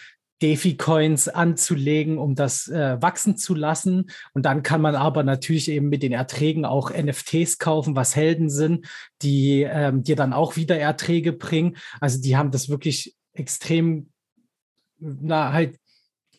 DeFi-Coins 0.42 1.28
anzulegen, 1.28 2.18
um 2.18 2.34
das 2.34 2.68
äh, 2.68 3.00
wachsen 3.00 3.36
zu 3.36 3.54
lassen. 3.54 4.10
Und 4.34 4.44
dann 4.44 4.62
kann 4.62 4.82
man 4.82 4.94
aber 4.94 5.22
natürlich 5.22 5.70
eben 5.70 5.88
mit 5.88 6.02
den 6.02 6.12
Erträgen 6.12 6.64
auch 6.64 6.90
NFTs 6.90 7.58
kaufen, 7.58 7.96
was 7.96 8.14
Helden 8.14 8.50
sind, 8.50 8.86
die 9.22 9.62
ähm, 9.62 10.02
dir 10.02 10.14
dann 10.14 10.34
auch 10.34 10.56
wieder 10.56 10.78
Erträge 10.78 11.32
bringen. 11.32 11.76
Also 12.00 12.20
die 12.20 12.36
haben 12.36 12.50
das 12.50 12.68
wirklich 12.68 13.16
extrem 13.32 14.10
na, 14.98 15.52
halt 15.52 15.78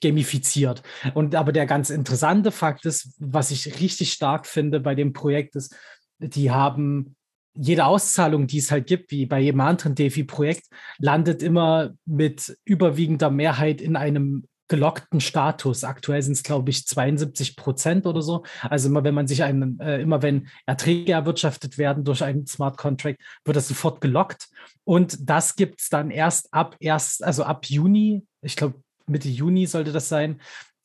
gamifiziert. 0.01 0.83
Und 1.13 1.35
aber 1.35 1.51
der 1.51 1.65
ganz 1.65 1.89
interessante 1.89 2.51
Fakt 2.51 2.85
ist, 2.85 3.15
was 3.19 3.51
ich 3.51 3.79
richtig 3.79 4.13
stark 4.13 4.45
finde 4.45 4.79
bei 4.79 4.95
dem 4.95 5.13
Projekt 5.13 5.55
ist, 5.55 5.75
die 6.19 6.51
haben 6.51 7.15
jede 7.53 7.85
Auszahlung, 7.85 8.47
die 8.47 8.59
es 8.59 8.71
halt 8.71 8.87
gibt, 8.87 9.11
wie 9.11 9.25
bei 9.25 9.39
jedem 9.39 9.61
anderen 9.61 9.95
DeFi-Projekt, 9.95 10.67
landet 10.99 11.41
immer 11.41 11.95
mit 12.05 12.55
überwiegender 12.65 13.31
Mehrheit 13.31 13.81
in 13.81 13.95
einem 13.95 14.47
gelockten 14.67 15.21
Status. 15.21 15.83
Aktuell 15.83 16.21
sind 16.21 16.33
es, 16.33 16.43
glaube 16.43 16.69
ich, 16.69 16.85
72 16.85 17.55
Prozent 17.55 18.05
oder 18.05 18.21
so. 18.21 18.43
Also 18.61 18.89
immer 18.89 19.03
wenn 19.03 19.13
man 19.13 19.27
sich 19.27 19.43
einen, 19.43 19.79
äh, 19.79 20.01
immer 20.01 20.21
wenn 20.21 20.47
Erträge 20.65 21.13
erwirtschaftet 21.13 21.77
werden 21.77 22.03
durch 22.03 22.23
einen 22.23 22.47
Smart 22.47 22.77
Contract, 22.77 23.19
wird 23.45 23.57
das 23.57 23.67
sofort 23.67 24.01
gelockt. 24.01 24.49
Und 24.83 25.29
das 25.29 25.55
gibt 25.55 25.81
es 25.81 25.89
dann 25.89 26.11
erst 26.11 26.53
ab 26.53 26.75
erst, 26.79 27.23
also 27.23 27.43
ab 27.43 27.65
Juni, 27.65 28.25
ich 28.41 28.55
glaube 28.55 28.75
Mitte 29.07 29.29
Juni 29.29 29.65
sollte 29.65 29.91
das 29.91 30.09
sein, 30.09 30.41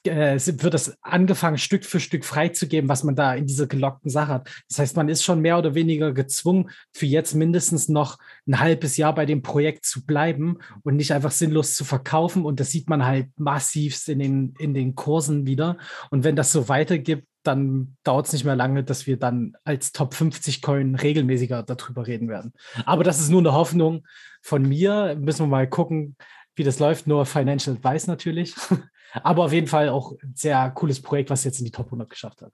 äh, 0.06 0.38
wird 0.38 0.74
es 0.74 0.96
angefangen, 1.02 1.58
Stück 1.58 1.84
für 1.84 2.00
Stück 2.00 2.24
freizugeben, 2.24 2.88
was 2.88 3.04
man 3.04 3.16
da 3.16 3.34
in 3.34 3.46
dieser 3.46 3.66
gelockten 3.66 4.10
Sache 4.10 4.32
hat. 4.32 4.50
Das 4.68 4.78
heißt, 4.78 4.96
man 4.96 5.08
ist 5.08 5.22
schon 5.22 5.40
mehr 5.40 5.58
oder 5.58 5.74
weniger 5.74 6.12
gezwungen, 6.12 6.70
für 6.92 7.06
jetzt 7.06 7.34
mindestens 7.34 7.88
noch 7.88 8.18
ein 8.46 8.60
halbes 8.60 8.96
Jahr 8.96 9.14
bei 9.14 9.26
dem 9.26 9.42
Projekt 9.42 9.84
zu 9.84 10.04
bleiben 10.04 10.58
und 10.82 10.96
nicht 10.96 11.12
einfach 11.12 11.30
sinnlos 11.30 11.74
zu 11.74 11.84
verkaufen. 11.84 12.44
Und 12.44 12.60
das 12.60 12.70
sieht 12.70 12.88
man 12.88 13.04
halt 13.04 13.28
massivst 13.36 14.08
in 14.08 14.18
den, 14.18 14.54
in 14.58 14.74
den 14.74 14.94
Kursen 14.94 15.46
wieder. 15.46 15.78
Und 16.10 16.24
wenn 16.24 16.36
das 16.36 16.52
so 16.52 16.68
weitergibt, 16.68 17.26
dann 17.42 17.96
dauert 18.04 18.26
es 18.26 18.32
nicht 18.32 18.44
mehr 18.44 18.56
lange, 18.56 18.84
dass 18.84 19.06
wir 19.06 19.16
dann 19.16 19.54
als 19.64 19.92
Top 19.92 20.14
50 20.14 20.62
Coin 20.62 20.94
regelmäßiger 20.94 21.62
darüber 21.64 22.06
reden 22.06 22.28
werden. 22.28 22.52
Aber 22.84 23.04
das 23.04 23.20
ist 23.20 23.30
nur 23.30 23.40
eine 23.40 23.52
Hoffnung 23.52 24.06
von 24.42 24.62
mir. 24.62 25.16
Müssen 25.18 25.44
wir 25.46 25.48
mal 25.48 25.68
gucken, 25.68 26.16
wie 26.54 26.64
das 26.64 26.78
läuft. 26.78 27.06
Nur 27.06 27.26
Financial 27.26 27.76
Advice 27.76 28.06
natürlich. 28.06 28.54
Aber 29.22 29.44
auf 29.44 29.52
jeden 29.52 29.66
Fall 29.66 29.88
auch 29.88 30.12
ein 30.22 30.34
sehr 30.34 30.70
cooles 30.70 31.02
Projekt, 31.02 31.30
was 31.30 31.44
jetzt 31.44 31.58
in 31.58 31.64
die 31.64 31.70
Top 31.70 31.86
100 31.86 32.08
geschafft 32.08 32.42
hat. 32.42 32.52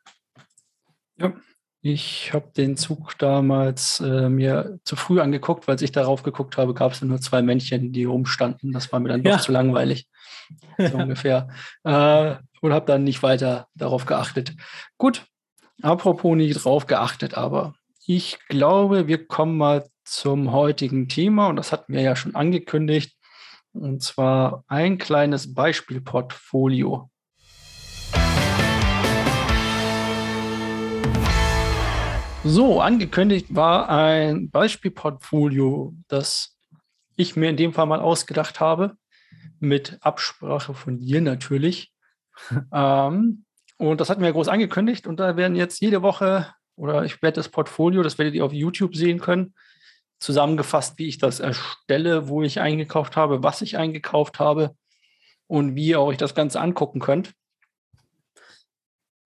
Ja, 1.19 1.33
ich 1.81 2.33
habe 2.33 2.51
den 2.57 2.77
Zug 2.77 3.17
damals 3.19 4.01
äh, 4.01 4.29
mir 4.29 4.81
zu 4.83 4.97
früh 4.97 5.21
angeguckt, 5.21 5.69
weil 5.69 5.81
ich 5.83 5.93
darauf 5.93 6.25
geguckt 6.25 6.57
habe, 6.57 6.75
gab 6.75 6.93
es 6.93 7.03
nur 7.03 7.21
zwei 7.21 7.41
Männchen, 7.41 7.93
die 7.93 8.05
rumstanden. 8.05 8.73
Das 8.73 8.93
war 8.93 8.99
mir 8.99 9.11
dann 9.11 9.23
ja. 9.23 9.37
doch 9.37 9.43
zu 9.43 9.53
langweilig. 9.53 10.09
So 10.79 10.97
ungefähr. 10.97 11.49
Äh, 11.85 12.37
und 12.63 12.73
habe 12.73 12.87
dann 12.87 13.05
nicht 13.05 13.23
weiter 13.23 13.69
darauf 13.75 14.07
geachtet. 14.07 14.55
Gut, 14.97 15.27
apropos 15.83 16.37
nicht 16.37 16.65
drauf 16.65 16.87
geachtet, 16.87 17.35
aber 17.35 17.75
ich 18.07 18.39
glaube, 18.49 19.09
wir 19.09 19.27
kommen 19.27 19.59
mal 19.59 19.87
zum 20.05 20.53
heutigen 20.53 21.09
Thema 21.09 21.49
und 21.49 21.57
das 21.57 21.71
hatten 21.71 21.93
wir 21.93 22.01
ja 22.01 22.17
schon 22.17 22.35
angekündigt. 22.35 23.18
Und 23.79 24.03
zwar 24.03 24.65
ein 24.67 24.99
kleines 24.99 25.55
Beispielportfolio. 25.55 27.11
So, 32.43 32.81
angekündigt 32.81 33.55
war 33.55 33.89
ein 33.89 34.51
Beispielportfolio, 34.51 35.95
das 36.09 36.59
ich 37.15 37.37
mir 37.37 37.51
in 37.51 37.57
dem 37.57 37.73
Fall 37.73 37.87
mal 37.87 38.01
ausgedacht 38.01 38.59
habe, 38.59 38.97
mit 39.61 39.99
Absprache 40.01 40.75
von 40.75 40.99
dir 40.99 41.21
natürlich. 41.21 41.93
ähm, 42.73 43.45
und 43.77 44.01
das 44.01 44.11
hatten 44.11 44.23
wir 44.23 44.33
groß 44.33 44.49
angekündigt 44.49 45.07
und 45.07 45.21
da 45.21 45.37
werden 45.37 45.57
jetzt 45.57 45.81
jede 45.81 46.03
Woche, 46.03 46.53
oder 46.75 47.05
ich 47.05 47.23
werde 47.23 47.37
das 47.37 47.49
Portfolio, 47.49 48.03
das 48.03 48.19
werdet 48.19 48.35
ihr 48.35 48.45
auf 48.45 48.53
YouTube 48.53 48.97
sehen 48.97 49.21
können, 49.21 49.55
zusammengefasst, 50.19 50.99
wie 50.99 51.09
ich 51.09 51.19
das 51.19 51.41
erstelle, 51.41 52.29
wo 52.29 52.43
ich 52.43 52.61
eingekauft 52.61 53.17
habe, 53.17 53.43
was 53.43 53.63
ich 53.63 53.77
eingekauft 53.79 54.39
habe 54.39 54.75
und 55.47 55.75
wie 55.75 55.89
ihr 55.89 56.01
euch 56.01 56.17
das 56.17 56.35
Ganze 56.35 56.61
angucken 56.61 57.01
könnt. 57.01 57.35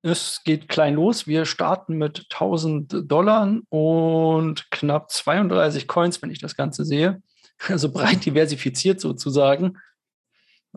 Es 0.03 0.43
geht 0.45 0.69
klein 0.69 0.95
los. 0.95 1.29
Wir 1.29 1.45
starten 1.45 1.97
mit 1.97 2.27
1000 2.31 3.11
Dollar 3.11 3.57
und 3.69 4.71
knapp 4.73 5.11
32 5.11 5.87
Coins, 5.87 6.21
wenn 6.21 6.31
ich 6.31 6.41
das 6.41 6.57
Ganze 6.57 6.85
sehe. 6.85 7.23
Also 7.69 7.93
breit 7.93 8.25
diversifiziert 8.25 9.01
sozusagen. 9.01 9.79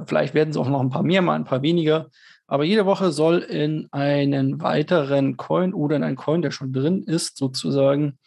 Vielleicht 0.06 0.36
werden 0.36 0.52
es 0.52 0.58
auch 0.58 0.70
noch 0.70 0.82
ein 0.82 0.92
paar 0.92 1.02
mehr, 1.02 1.24
mal 1.24 1.34
ein 1.34 1.46
paar 1.46 1.64
weniger. 1.64 2.12
Aber 2.46 2.64
jede 2.64 2.86
Woche 2.86 3.12
soll 3.12 3.40
in 3.40 3.88
einen 3.92 4.62
weiteren 4.62 5.36
Coin 5.36 5.74
oder 5.74 5.96
in 5.96 6.04
einen 6.04 6.16
Coin, 6.16 6.44
der 6.44 6.52
schon 6.52 6.74
drin 6.74 7.02
ist, 7.02 7.38
sozusagen 7.38 8.20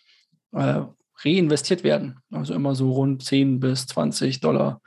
äh, 0.52 0.80
reinvestiert 1.24 1.84
werden. 1.84 2.20
Also 2.30 2.54
immer 2.54 2.74
so 2.74 2.92
rund 2.92 3.22
10 3.22 3.60
bis 3.60 3.86
20 3.86 4.40
Dollar 4.40 4.80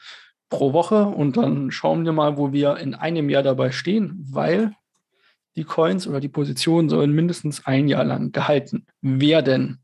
pro 0.50 0.74
Woche. 0.74 1.06
Und 1.06 1.38
dann 1.38 1.72
schauen 1.72 2.06
wir 2.06 2.12
mal, 2.12 2.38
wo 2.38 2.52
wir 2.52 2.78
in 2.78 2.94
einem 2.96 3.30
Jahr 3.30 3.44
dabei 3.44 3.72
stehen, 3.72 4.26
weil 4.30 4.74
die 5.56 5.64
Coins 5.64 6.08
oder 6.08 6.20
die 6.20 6.30
Positionen 6.30 6.90
sollen 6.90 7.12
mindestens 7.12 7.66
ein 7.66 7.88
Jahr 7.88 8.04
lang 8.04 8.32
gehalten 8.32 8.86
werden. 9.02 9.80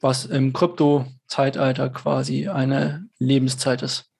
Was 0.00 0.26
im 0.26 0.52
Krypto-Zeitalter 0.52 1.90
quasi 1.90 2.48
eine 2.48 3.08
Lebenszeit 3.18 3.82
ist, 3.82 4.10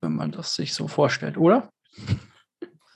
wenn 0.00 0.14
man 0.14 0.30
das 0.30 0.54
sich 0.54 0.74
so 0.74 0.88
vorstellt, 0.88 1.36
oder? 1.36 1.70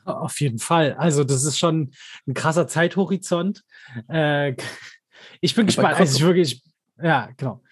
Auf 0.05 0.41
jeden 0.41 0.61
Fall. 0.61 0.95
Also, 0.95 1.25
das 1.25 1.45
ist 1.45 1.59
schon 1.59 1.93
ein 2.29 2.35
krasser 2.35 2.69
Zeithorizont. 2.69 3.65
Äh, 4.07 4.55
ich 5.41 5.55
bin 5.55 5.67
gespannt. 5.67 5.99
Also, 5.99 6.17
ich 6.17 6.23
wirklich, 6.25 6.63
ja, 7.03 7.29
genau. 7.37 7.63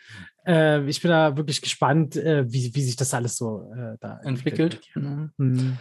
Äh, 0.47 0.85
ich 0.89 1.01
bin 1.01 1.11
da 1.11 1.37
wirklich 1.37 1.63
gespannt, 1.63 2.17
äh, 2.17 2.45
wie, 2.51 2.75
wie 2.75 2.83
sich 2.83 2.97
das 2.97 3.15
alles 3.15 3.37
so 3.37 3.73
äh, 3.75 3.97
da 4.01 4.21
entwickelt. 4.23 4.75
entwickelt. 4.75 5.31
Mhm. 5.39 5.79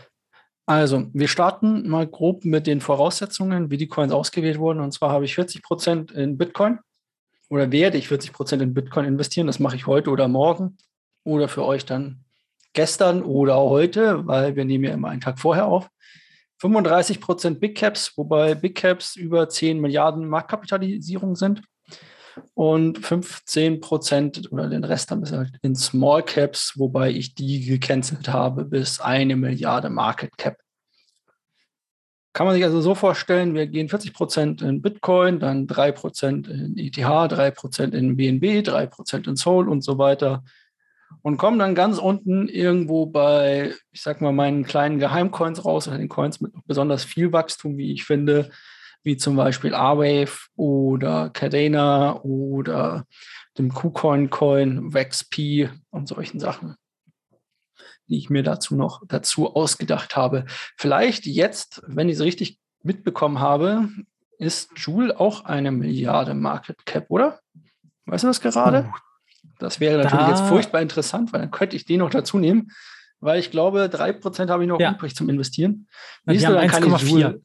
Also, 0.65 1.08
wir 1.13 1.28
starten 1.28 1.89
mal 1.89 2.08
grob 2.08 2.45
mit 2.45 2.67
den 2.67 2.80
Voraussetzungen, 2.80 3.69
wie 3.69 3.78
die 3.78 3.88
Coins 3.88 4.13
ausgewählt 4.13 4.60
wurden. 4.60 4.80
Und 4.80 4.93
zwar 4.93 5.12
habe 5.12 5.26
ich 5.26 5.36
40 5.36 5.62
Prozent 5.62 6.12
in 6.12 6.38
Bitcoin 6.38 6.80
oder 7.49 7.71
werde 7.71 7.97
ich 7.97 8.08
40 8.08 8.32
Prozent 8.32 8.62
in 8.62 8.73
Bitcoin 8.73 9.06
investieren. 9.06 9.47
Das 9.47 9.60
mache 9.60 9.76
ich 9.76 9.88
heute 9.88 10.10
oder 10.10 10.30
morgen 10.30 10.78
oder 11.26 11.49
für 11.49 11.65
euch 11.65 11.86
dann 11.86 12.23
gestern 12.71 13.23
oder 13.23 13.58
heute, 13.58 14.26
weil 14.26 14.56
wir 14.56 14.63
nehmen 14.63 14.86
ja 14.86 14.93
immer 14.93 15.10
einen 15.10 15.21
Tag 15.21 15.39
vorher 15.39 15.65
auf. 15.65 15.89
35 16.63 17.19
Prozent 17.19 17.60
Big 17.60 17.76
Caps, 17.76 18.13
wobei 18.15 18.56
Big 18.56 18.76
Caps 18.76 19.17
über 19.17 19.49
10 19.49 19.82
Milliarden 19.82 20.26
Marktkapitalisierung 20.26 21.36
sind 21.36 21.62
und 22.54 22.99
15 22.99 23.82
Prozent 23.82 24.49
oder 24.49 24.69
den 24.69 24.86
Rest 24.86 25.12
haben 25.12 25.30
wir 25.30 25.39
halt 25.39 25.58
in 25.62 25.76
Small 25.76 26.23
Caps, 26.23 26.76
wobei 26.78 27.12
ich 27.12 27.36
die 27.36 27.65
gecancelt 27.65 28.30
habe 28.30 28.63
bis 28.63 29.02
eine 29.02 29.36
Milliarde 29.36 29.89
Market 29.89 30.38
Cap. 30.38 30.56
Kann 32.32 32.47
man 32.47 32.56
sich 32.56 32.63
also 32.63 32.80
so 32.80 32.95
vorstellen, 32.95 33.56
wir 33.56 33.67
gehen 33.67 33.89
40 33.89 34.13
Prozent 34.13 34.62
in 34.62 34.82
Bitcoin, 34.82 35.41
dann 35.41 35.67
3 35.67 35.91
Prozent 35.91 36.47
in 36.47 36.78
ETH, 36.78 36.95
3 36.95 37.52
Prozent 37.52 37.93
in 37.93 38.15
BNB, 38.15 38.63
3 38.63 38.86
Prozent 38.86 39.28
in 39.28 39.36
Soul 39.36 39.67
und 39.67 39.84
so 39.84 39.97
weiter 39.97 40.45
und 41.21 41.38
kommen 41.38 41.60
dann 41.60 41.76
ganz 41.76 41.97
unten 41.97 42.47
irgendwo 42.47 43.06
bei, 43.06 43.73
ich 43.91 44.02
sag 44.02 44.21
mal, 44.21 44.32
meinen 44.32 44.63
kleinen 44.63 44.99
Geheimcoins 44.99 45.63
raus 45.65 45.88
oder 45.88 45.97
den 45.97 46.10
Coins 46.10 46.41
mit 46.41 46.54
besonders 46.65 47.04
viel 47.04 47.32
Wachstum, 47.32 47.78
wie 47.78 47.93
ich 47.93 48.06
finde, 48.06 48.52
wie 49.04 49.17
zum 49.17 49.36
Beispiel 49.36 49.73
R-Wave 49.73 50.47
oder 50.56 51.30
Cadena 51.30 52.21
oder 52.23 53.06
dem 53.58 53.73
KuCoin 53.73 54.30
Coin, 54.30 54.93
WexP 54.93 55.69
und 55.89 56.08
solchen 56.08 56.39
Sachen, 56.39 56.76
die 58.08 58.17
ich 58.17 58.30
mir 58.30 58.43
dazu 58.43 58.76
noch 58.76 59.02
dazu 59.08 59.56
ausgedacht 59.56 60.15
habe. 60.15 60.45
Vielleicht 60.78 61.26
jetzt, 61.26 61.82
wenn 61.88 62.10
ich 62.10 62.15
es 62.15 62.21
richtig 62.21 62.60
mitbekommen 62.82 63.39
habe, 63.39 63.89
ist 64.39 64.71
Joule 64.76 65.19
auch 65.19 65.45
eine 65.45 65.71
Milliarde 65.71 66.34
Market 66.34 66.86
Cap, 66.86 67.06
oder? 67.10 67.39
Weißt 68.06 68.23
du 68.23 68.28
das 68.28 68.41
gerade? 68.41 68.91
Das 69.63 69.80
wäre 69.80 69.97
natürlich 69.97 70.26
da. 70.26 70.30
jetzt 70.30 70.47
furchtbar 70.47 70.82
interessant, 70.82 71.34
weil 71.34 71.41
dann 71.41 71.52
könnte 71.52 71.76
ich 71.76 71.86
den 71.86 71.99
noch 71.99 72.10
dazu 72.10 72.38
nehmen, 72.38 72.71
weil 73.19 73.39
ich 73.39 73.52
glaube, 73.52 73.86
3% 73.86 74.49
habe 74.49 74.63
ich 74.63 74.69
noch 74.69 74.80
ja. 74.80 74.91
übrig 74.91 75.15
zum 75.15 75.30
Investieren. 75.30 75.88
Nächste, 76.26 76.54
dann 76.54 76.67
kann 76.67 76.84
ich 76.84 77.02
Joule, 77.02 77.41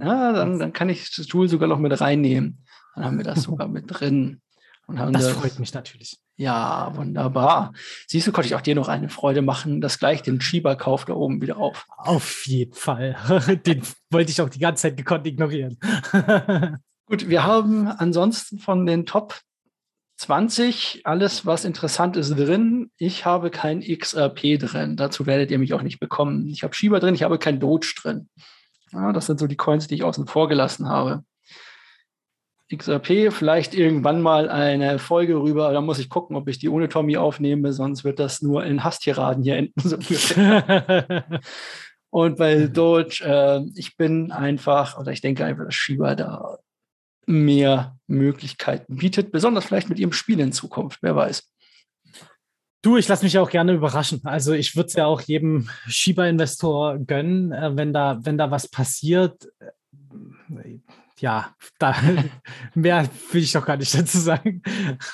ja, 0.00 0.32
dann, 0.32 0.58
dann 0.58 0.72
kann 0.72 0.88
ich 0.88 1.14
das 1.14 1.26
Tool 1.26 1.48
sogar 1.48 1.68
noch 1.68 1.78
mit 1.78 2.00
reinnehmen. 2.00 2.64
Dann 2.94 3.04
haben 3.04 3.18
wir 3.18 3.24
das 3.24 3.42
sogar 3.44 3.68
mit 3.68 3.84
drin. 3.88 4.40
Das, 4.86 5.12
das 5.12 5.28
freut 5.32 5.58
mich 5.58 5.74
natürlich. 5.74 6.18
Ja, 6.36 6.92
wunderbar. 6.94 7.74
Siehst 8.06 8.26
du, 8.26 8.32
konnte 8.32 8.46
ich 8.46 8.54
auch 8.54 8.62
dir 8.62 8.74
noch 8.74 8.88
eine 8.88 9.10
Freude 9.10 9.42
machen, 9.42 9.82
dass 9.82 9.98
gleich 9.98 10.22
den 10.22 10.40
Schieberkauf 10.40 11.04
da 11.04 11.12
oben 11.12 11.42
wieder 11.42 11.58
auf. 11.58 11.86
Auf 11.96 12.46
jeden 12.46 12.72
Fall. 12.72 13.16
den 13.66 13.82
wollte 14.10 14.30
ich 14.30 14.40
auch 14.40 14.48
die 14.48 14.60
ganze 14.60 14.82
Zeit 14.82 14.96
gekonnt 14.96 15.26
ignorieren. 15.26 15.78
Gut, 17.06 17.28
wir 17.28 17.44
haben 17.44 17.88
ansonsten 17.88 18.58
von 18.58 18.86
den 18.86 19.04
Top 19.04 19.40
20 20.18 21.02
alles, 21.04 21.46
was 21.46 21.64
interessant 21.64 22.16
ist, 22.16 22.30
drin. 22.30 22.90
Ich 22.98 23.24
habe 23.24 23.50
kein 23.50 23.80
XRP 23.80 24.58
drin. 24.58 24.96
Dazu 24.96 25.26
werdet 25.26 25.52
ihr 25.52 25.58
mich 25.58 25.74
auch 25.74 25.82
nicht 25.82 26.00
bekommen. 26.00 26.48
Ich 26.48 26.64
habe 26.64 26.74
Schieber 26.74 26.98
drin, 26.98 27.14
ich 27.14 27.22
habe 27.22 27.38
kein 27.38 27.60
Doge 27.60 27.94
drin. 27.96 28.28
Ja, 28.92 29.12
das 29.12 29.26
sind 29.26 29.38
so 29.38 29.46
die 29.46 29.56
Coins, 29.56 29.86
die 29.86 29.94
ich 29.94 30.02
außen 30.02 30.26
vor 30.26 30.48
gelassen 30.48 30.88
habe. 30.88 31.22
XRP, 32.74 33.32
vielleicht 33.32 33.74
irgendwann 33.74 34.20
mal 34.20 34.50
eine 34.50 34.98
Folge 34.98 35.36
rüber, 35.36 35.72
da 35.72 35.80
muss 35.80 36.00
ich 36.00 36.10
gucken, 36.10 36.36
ob 36.36 36.48
ich 36.48 36.58
die 36.58 36.68
ohne 36.68 36.88
Tommy 36.88 37.16
aufnehme, 37.16 37.72
sonst 37.72 38.04
wird 38.04 38.18
das 38.18 38.42
nur 38.42 38.64
in 38.64 38.84
Hasstiraden 38.84 39.42
hier 39.42 39.56
enden. 39.56 39.72
So 39.82 39.96
Und 42.10 42.38
bei 42.38 42.66
Doge, 42.66 43.22
äh, 43.22 43.60
ich 43.74 43.96
bin 43.96 44.32
einfach, 44.32 44.98
oder 44.98 45.12
ich 45.12 45.20
denke 45.20 45.44
einfach, 45.44 45.66
dass 45.66 45.74
Shiba 45.74 46.14
da 46.14 46.58
mehr 47.28 47.96
Möglichkeiten 48.06 48.96
bietet, 48.96 49.30
besonders 49.30 49.66
vielleicht 49.66 49.88
mit 49.88 49.98
ihrem 49.98 50.12
Spiel 50.12 50.40
in 50.40 50.52
Zukunft, 50.52 51.00
wer 51.02 51.14
weiß. 51.14 51.50
Du, 52.80 52.96
ich 52.96 53.08
lasse 53.08 53.24
mich 53.24 53.38
auch 53.38 53.50
gerne 53.50 53.72
überraschen. 53.72 54.20
Also 54.24 54.52
ich 54.52 54.76
würde 54.76 54.86
es 54.86 54.94
ja 54.94 55.06
auch 55.06 55.20
jedem 55.20 55.68
Shiba-Investor 55.88 56.98
gönnen, 56.98 57.52
äh, 57.52 57.76
wenn 57.76 57.92
da, 57.92 58.18
wenn 58.22 58.38
da 58.38 58.50
was 58.50 58.68
passiert. 58.68 59.48
Äh, 59.58 60.78
ja, 61.18 61.54
da 61.78 61.94
mehr 62.74 63.08
will 63.32 63.42
ich 63.42 63.52
doch 63.52 63.66
gar 63.66 63.76
nicht 63.76 63.92
dazu 63.98 64.18
sagen. 64.18 64.62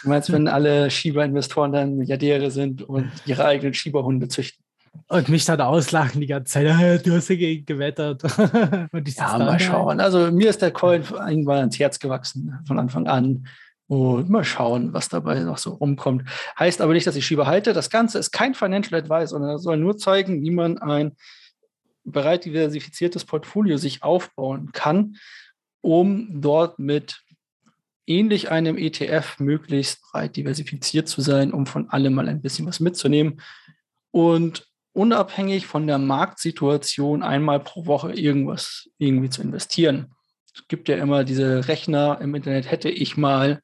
Du 0.02 0.08
meinst, 0.08 0.30
wenn 0.30 0.46
alle 0.46 0.90
Shiba-Investoren 0.90 1.72
dann 1.72 1.96
Milliardäre 1.96 2.50
sind 2.50 2.82
und 2.82 3.10
ihre 3.26 3.46
eigenen 3.46 3.74
Shiba-Hunde 3.74 4.28
züchten? 4.28 4.63
Und 5.08 5.28
mich 5.28 5.44
dann 5.44 5.60
auslachen 5.60 6.20
die 6.20 6.26
ganze 6.26 6.52
Zeit, 6.52 6.66
du 7.06 7.12
hast 7.12 7.30
dagegen 7.30 7.66
gewettert. 7.66 8.22
ja, 9.16 9.38
mal 9.38 9.60
schauen. 9.60 10.00
Also 10.00 10.30
mir 10.30 10.50
ist 10.50 10.62
der 10.62 10.72
Coin 10.72 11.02
irgendwann 11.02 11.58
ans 11.58 11.78
Herz 11.78 11.98
gewachsen 11.98 12.58
von 12.66 12.78
Anfang 12.78 13.06
an. 13.06 13.46
Und 13.86 14.30
mal 14.30 14.44
schauen, 14.44 14.94
was 14.94 15.10
dabei 15.10 15.40
noch 15.40 15.58
so 15.58 15.74
rumkommt. 15.74 16.24
Heißt 16.58 16.80
aber 16.80 16.94
nicht, 16.94 17.06
dass 17.06 17.16
ich 17.16 17.26
Schieber 17.26 17.46
halte. 17.46 17.74
Das 17.74 17.90
Ganze 17.90 18.18
ist 18.18 18.30
kein 18.30 18.54
Financial 18.54 18.98
Advice, 18.98 19.30
sondern 19.30 19.58
soll 19.58 19.76
nur 19.76 19.98
zeigen, 19.98 20.42
wie 20.42 20.50
man 20.50 20.78
ein 20.78 21.12
bereit 22.04 22.46
diversifiziertes 22.46 23.24
Portfolio 23.24 23.76
sich 23.76 24.02
aufbauen 24.02 24.72
kann, 24.72 25.16
um 25.82 26.40
dort 26.40 26.78
mit 26.78 27.22
ähnlich 28.06 28.50
einem 28.50 28.78
ETF 28.78 29.38
möglichst 29.38 30.02
breit 30.02 30.36
diversifiziert 30.36 31.08
zu 31.08 31.20
sein, 31.20 31.52
um 31.52 31.66
von 31.66 31.88
allem 31.90 32.14
mal 32.14 32.28
ein 32.28 32.42
bisschen 32.42 32.66
was 32.66 32.80
mitzunehmen 32.80 33.40
und 34.10 34.66
unabhängig 34.94 35.66
von 35.66 35.86
der 35.86 35.98
Marktsituation 35.98 37.22
einmal 37.22 37.60
pro 37.60 37.86
Woche 37.86 38.12
irgendwas 38.12 38.88
irgendwie 38.96 39.28
zu 39.28 39.42
investieren. 39.42 40.14
Es 40.54 40.66
gibt 40.68 40.88
ja 40.88 40.96
immer 40.96 41.24
diese 41.24 41.68
Rechner 41.68 42.18
im 42.20 42.34
Internet, 42.34 42.70
hätte 42.70 42.88
ich 42.88 43.16
mal 43.16 43.60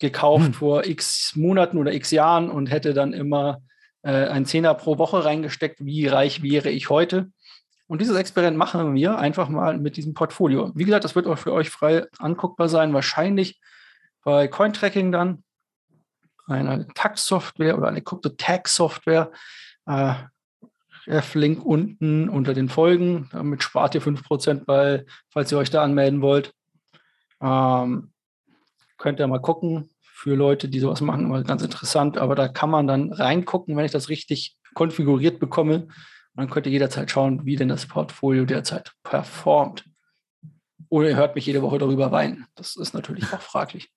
gekauft 0.00 0.46
hm. 0.46 0.54
vor 0.54 0.84
x 0.84 1.34
Monaten 1.36 1.78
oder 1.78 1.92
x 1.94 2.10
Jahren 2.10 2.50
und 2.50 2.66
hätte 2.66 2.92
dann 2.92 3.12
immer 3.12 3.62
äh, 4.02 4.26
ein 4.26 4.44
Zehner 4.44 4.74
pro 4.74 4.98
Woche 4.98 5.24
reingesteckt, 5.24 5.84
wie 5.84 6.08
reich 6.08 6.42
wäre 6.42 6.70
ich 6.70 6.90
heute. 6.90 7.30
Und 7.86 8.00
dieses 8.00 8.16
Experiment 8.16 8.56
machen 8.56 8.94
wir 8.94 9.18
einfach 9.18 9.48
mal 9.48 9.78
mit 9.78 9.96
diesem 9.96 10.14
Portfolio. 10.14 10.72
Wie 10.74 10.84
gesagt, 10.84 11.04
das 11.04 11.14
wird 11.14 11.26
auch 11.26 11.38
für 11.38 11.52
euch 11.52 11.70
frei 11.70 12.06
anguckbar 12.18 12.68
sein. 12.68 12.92
Wahrscheinlich 12.92 13.60
bei 14.24 14.48
Cointracking 14.48 15.12
dann 15.12 15.44
eine 16.46 16.88
Tax-Software 16.88 17.78
oder 17.78 17.88
eine 17.88 18.02
Crypto-Tax-Software. 18.02 19.30
Äh, 19.86 20.14
F-Link 21.06 21.64
unten 21.64 22.28
unter 22.28 22.54
den 22.54 22.68
Folgen. 22.68 23.28
Damit 23.32 23.62
spart 23.62 23.94
ihr 23.94 24.02
5% 24.02 24.64
bei, 24.64 25.04
falls 25.30 25.52
ihr 25.52 25.58
euch 25.58 25.70
da 25.70 25.82
anmelden 25.82 26.22
wollt. 26.22 26.52
Ähm, 27.40 28.12
könnt 28.98 29.20
ihr 29.20 29.26
mal 29.26 29.40
gucken. 29.40 29.90
Für 30.00 30.34
Leute, 30.36 30.68
die 30.68 30.80
sowas 30.80 31.00
machen, 31.00 31.26
immer 31.26 31.42
ganz 31.42 31.62
interessant. 31.62 32.16
Aber 32.16 32.34
da 32.34 32.48
kann 32.48 32.70
man 32.70 32.86
dann 32.86 33.12
reingucken, 33.12 33.76
wenn 33.76 33.84
ich 33.84 33.92
das 33.92 34.08
richtig 34.08 34.56
konfiguriert 34.74 35.38
bekomme. 35.38 35.82
Und 35.84 35.90
dann 36.36 36.50
könnt 36.50 36.66
ihr 36.66 36.72
jederzeit 36.72 37.10
schauen, 37.10 37.44
wie 37.44 37.56
denn 37.56 37.68
das 37.68 37.86
Portfolio 37.86 38.44
derzeit 38.44 38.92
performt. 39.02 39.84
Oder 40.88 41.10
ihr 41.10 41.16
hört 41.16 41.34
mich 41.34 41.46
jede 41.46 41.62
Woche 41.62 41.78
darüber 41.78 42.12
weinen. 42.12 42.46
Das 42.54 42.76
ist 42.76 42.94
natürlich 42.94 43.24
auch 43.32 43.40
fraglich. 43.40 43.90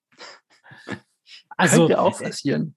Also, 1.60 1.88
Könnte 1.88 2.02
auch 2.02 2.22
passieren. 2.22 2.77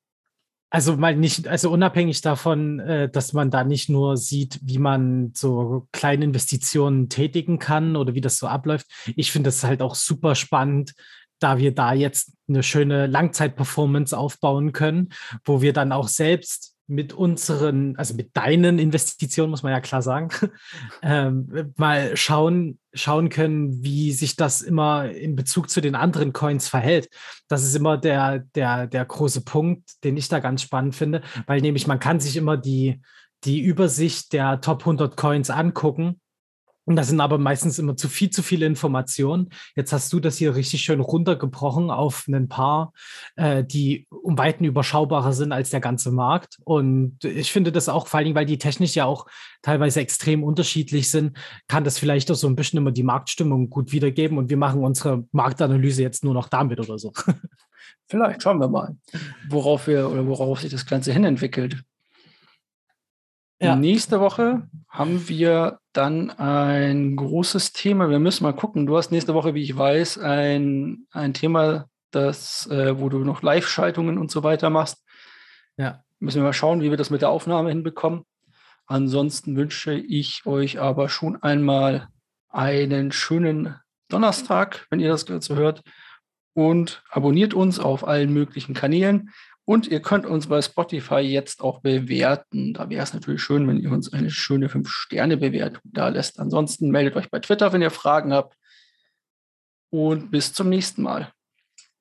Also 0.73 0.97
mal 0.97 1.17
nicht, 1.17 1.49
also 1.49 1.71
unabhängig 1.71 2.21
davon, 2.21 2.79
äh, 2.79 3.11
dass 3.11 3.33
man 3.33 3.51
da 3.51 3.65
nicht 3.65 3.89
nur 3.89 4.17
sieht, 4.17 4.61
wie 4.63 4.79
man 4.79 5.33
so 5.35 5.89
kleine 5.91 6.25
Investitionen 6.25 7.09
tätigen 7.09 7.59
kann 7.59 7.97
oder 7.97 8.15
wie 8.15 8.21
das 8.21 8.39
so 8.39 8.47
abläuft. 8.47 8.87
Ich 9.17 9.33
finde 9.33 9.49
es 9.49 9.65
halt 9.65 9.83
auch 9.83 9.97
super 9.97 10.37
spannend, 10.37 10.95
da 11.41 11.59
wir 11.59 11.75
da 11.75 11.93
jetzt 11.93 12.33
eine 12.49 12.63
schöne 12.63 13.07
Langzeitperformance 13.09 14.17
aufbauen 14.17 14.73
können, 14.73 15.09
wo 15.45 15.61
wir 15.61 15.73
dann 15.73 15.91
auch 15.91 16.07
selbst 16.07 16.77
mit 16.91 17.13
unseren, 17.13 17.97
also 17.97 18.15
mit 18.15 18.37
deinen 18.37 18.79
Investitionen, 18.79 19.51
muss 19.51 19.63
man 19.63 19.73
ja 19.73 19.81
klar 19.81 20.03
sagen, 20.03 20.29
ähm, 21.03 21.73
mal 21.77 22.17
schauen, 22.17 22.79
schauen 22.93 23.29
können, 23.29 23.83
wie 23.85 24.13
sich 24.13 24.35
das 24.35 24.61
immer 24.61 25.09
in 25.09 25.37
Bezug 25.37 25.71
zu 25.71 25.81
den 25.81 25.95
anderen 25.95 26.33
Coins 26.33 26.69
verhält. 26.69 27.09
Das 27.49 27.63
ist 27.63 27.77
immer 27.77 27.97
der, 27.97 28.41
der, 28.55 28.89
der 28.89 29.05
große 29.05 29.43
Punkt, 29.43 30.05
den 30.05 30.17
ich 30.17 30.29
da 30.29 30.41
ganz 30.41 30.63
spannend 30.63 30.97
finde, 30.97 31.23
weil 31.47 31.61
nämlich 31.61 31.87
man 31.87 32.01
kann 32.01 32.19
sich 32.19 32.37
immer 32.37 32.57
die, 32.57 33.01
die 33.45 33.61
Übersicht 33.61 34.33
der 34.33 34.61
Top 34.61 34.81
100 34.81 35.17
Coins 35.17 35.49
angucken 35.49 36.21
und 36.85 36.97
das 36.97 37.09
sind 37.09 37.21
aber 37.21 37.39
meistens 37.39 37.79
immer 37.79 37.97
zu 37.97 38.09
viel, 38.09 38.31
zu 38.31 38.43
viele 38.43 38.67
Informationen. 38.67 39.51
Jetzt 39.77 39.93
hast 39.93 40.13
du 40.13 40.21
das 40.21 40.39
hier 40.39 40.57
richtig 40.57 40.83
schön 40.83 41.01
runtergebrochen 41.01 41.91
auf 41.91 42.27
ein 42.27 42.49
paar, 42.49 42.93
äh, 43.37 43.63
die 43.63 44.07
um 44.11 44.39
Weiten 44.39 44.65
überschaubarer 44.65 45.33
sind 45.33 45.53
als 45.53 45.71
der 45.71 45.81
ganze 45.81 46.11
Markt. 46.11 46.57
Und 46.65 47.25
ich 47.25 47.53
finde 47.53 47.71
das 47.71 47.89
auch, 47.89 48.07
vor 48.07 48.23
Dingen, 48.23 48.35
weil 48.35 48.47
die 48.47 48.59
technisch 48.59 48.95
ja 48.95 49.05
auch 49.05 49.27
teilweise 49.63 50.01
extrem 50.01 50.43
unterschiedlich 50.43 51.11
sind, 51.11 51.37
kann 51.69 51.85
das 51.85 51.99
vielleicht 51.99 52.31
auch 52.31 52.35
so 52.35 52.49
ein 52.49 52.57
bisschen 52.57 52.79
immer 52.79 52.93
die 52.93 53.03
Marktstimmung 53.03 53.71
gut 53.71 53.93
wiedergeben. 53.93 54.39
Und 54.39 54.51
wir 54.51 54.57
machen 54.57 54.83
unsere 54.83 55.25
Marktanalyse 55.33 56.03
jetzt 56.03 56.25
nur 56.25 56.35
noch 56.35 56.49
damit 56.49 56.81
oder 56.81 56.99
so. 56.99 57.13
Vielleicht 58.09 58.43
schauen 58.43 58.59
wir 58.59 58.69
mal, 58.69 58.97
worauf 59.49 59.87
wir 59.87 60.11
oder 60.11 60.27
worauf 60.27 60.61
sich 60.61 60.73
das 60.73 60.85
Ganze 60.85 61.13
hin 61.13 61.23
entwickelt. 61.23 61.85
Ja. 63.61 63.77
Nächste 63.77 64.21
Woche 64.21 64.69
haben 64.89 65.29
wir 65.29 65.81
dann 65.93 66.31
ein 66.31 67.15
großes 67.15 67.73
Thema. 67.73 68.09
Wir 68.09 68.19
müssen 68.19 68.45
mal 68.45 68.55
gucken. 68.55 68.87
Du 68.87 68.97
hast 68.97 69.13
nächste 69.13 69.35
Woche, 69.35 69.55
wie 69.55 69.63
ich 69.63 69.77
weiß, 69.77 70.19
ein, 70.19 71.07
ein 71.11 71.35
Thema, 71.35 71.87
das, 72.11 72.67
äh, 72.71 72.99
wo 72.99 73.11
du 73.11 73.19
noch 73.19 73.43
Live-Schaltungen 73.43 74.17
und 74.17 74.31
so 74.31 74.43
weiter 74.43 74.71
machst. 74.71 75.05
Ja. 75.77 76.03
Müssen 76.21 76.39
wir 76.39 76.45
mal 76.45 76.53
schauen, 76.55 76.81
wie 76.81 76.91
wir 76.91 76.97
das 76.97 77.11
mit 77.11 77.21
der 77.21 77.29
Aufnahme 77.29 77.69
hinbekommen. 77.69 78.25
Ansonsten 78.87 79.57
wünsche 79.57 79.93
ich 79.93 80.47
euch 80.47 80.81
aber 80.81 81.11
schon 81.11 81.43
einmal 81.43 82.09
einen 82.49 83.13
schönen 83.13 83.77
Donnerstag, 84.09 84.87
wenn 84.91 85.01
ihr 85.01 85.11
das 85.11 85.27
gerade 85.27 85.55
hört. 85.55 85.83
Und 86.55 87.03
abonniert 87.11 87.55
uns 87.55 87.79
auf 87.79 88.09
allen 88.09 88.33
möglichen 88.33 88.75
Kanälen. 88.75 89.31
Und 89.71 89.87
ihr 89.87 90.03
könnt 90.03 90.27
uns 90.27 90.49
bei 90.49 90.61
Spotify 90.61 91.21
jetzt 91.21 91.61
auch 91.61 91.79
bewerten. 91.79 92.75
Da 92.75 92.91
wäre 92.91 93.05
es 93.05 93.15
natürlich 93.15 93.41
schön, 93.41 93.69
wenn 93.69 93.79
ihr 93.79 93.93
uns 93.93 94.13
eine 94.13 94.29
schöne 94.29 94.67
5-Sterne-Bewertung 94.67 95.83
da 95.85 96.09
lässt. 96.09 96.41
Ansonsten 96.41 96.91
meldet 96.91 97.15
euch 97.15 97.31
bei 97.31 97.39
Twitter, 97.39 97.73
wenn 97.73 97.81
ihr 97.81 97.93
Fragen 97.93 98.33
habt. 98.33 98.57
Und 99.89 100.33
bis 100.33 100.53
zum 100.53 100.71
nächsten 100.71 101.03
Mal. 101.03 101.33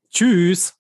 Tschüss. 0.09 0.78